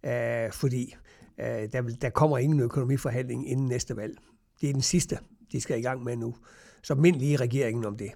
Øh, 0.06 0.52
fordi 0.52 0.94
der, 1.38 1.82
vil- 1.82 2.02
der 2.02 2.10
kommer 2.10 2.38
ingen 2.38 2.60
økonomiforhandling 2.60 3.50
inden 3.50 3.66
næste 3.66 3.96
valg. 3.96 4.16
Det 4.60 4.68
er 4.68 4.72
den 4.72 4.82
sidste, 4.82 5.18
de 5.52 5.60
skal 5.60 5.78
i 5.78 5.82
gang 5.82 6.04
med 6.04 6.16
nu. 6.16 6.34
Så 6.82 6.94
mind 6.94 7.16
lige 7.16 7.36
regeringen 7.36 7.84
om 7.84 7.96
det. 7.96 8.10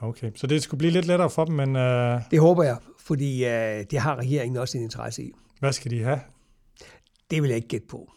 Okay, 0.00 0.30
så 0.34 0.46
det 0.46 0.62
skulle 0.62 0.78
blive 0.78 0.90
lidt 0.92 1.06
lettere 1.06 1.30
for 1.30 1.44
dem, 1.44 1.54
men 1.54 1.76
øh, 1.76 2.20
Det 2.30 2.40
håber 2.40 2.62
jeg, 2.62 2.76
fordi 2.98 3.44
øh, 3.44 3.84
det 3.90 3.98
har 3.98 4.16
regeringen 4.16 4.56
også 4.56 4.78
en 4.78 4.84
interesse 4.84 5.22
i. 5.22 5.32
hvad 5.60 5.72
skal 5.72 5.90
de 5.90 6.02
have? 6.02 6.20
Det 7.30 7.42
vil 7.42 7.48
jeg 7.48 7.56
ikke 7.56 7.68
gætte 7.68 7.86
på. 7.86 8.10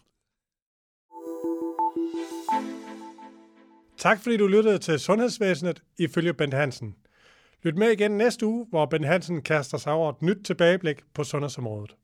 Tak 3.98 4.22
fordi 4.22 4.38
du 4.38 4.48
lyttede 4.48 4.78
til 4.78 5.00
Sundhedsvæsenet 5.00 5.84
ifølge 5.98 6.34
Bent 6.34 6.54
Hansen. 6.54 6.96
Lyt 7.64 7.76
med 7.78 7.90
igen 7.92 8.12
næste 8.12 8.46
uge, 8.46 8.66
hvor 8.70 8.86
Bent 8.86 9.06
Hansen 9.06 9.42
kaster 9.42 9.78
sig 9.78 9.94
over 9.94 10.10
et 10.10 10.22
nyt 10.22 10.38
tilbageblik 10.46 10.98
på 11.14 11.24
sundhedsområdet. 11.24 11.96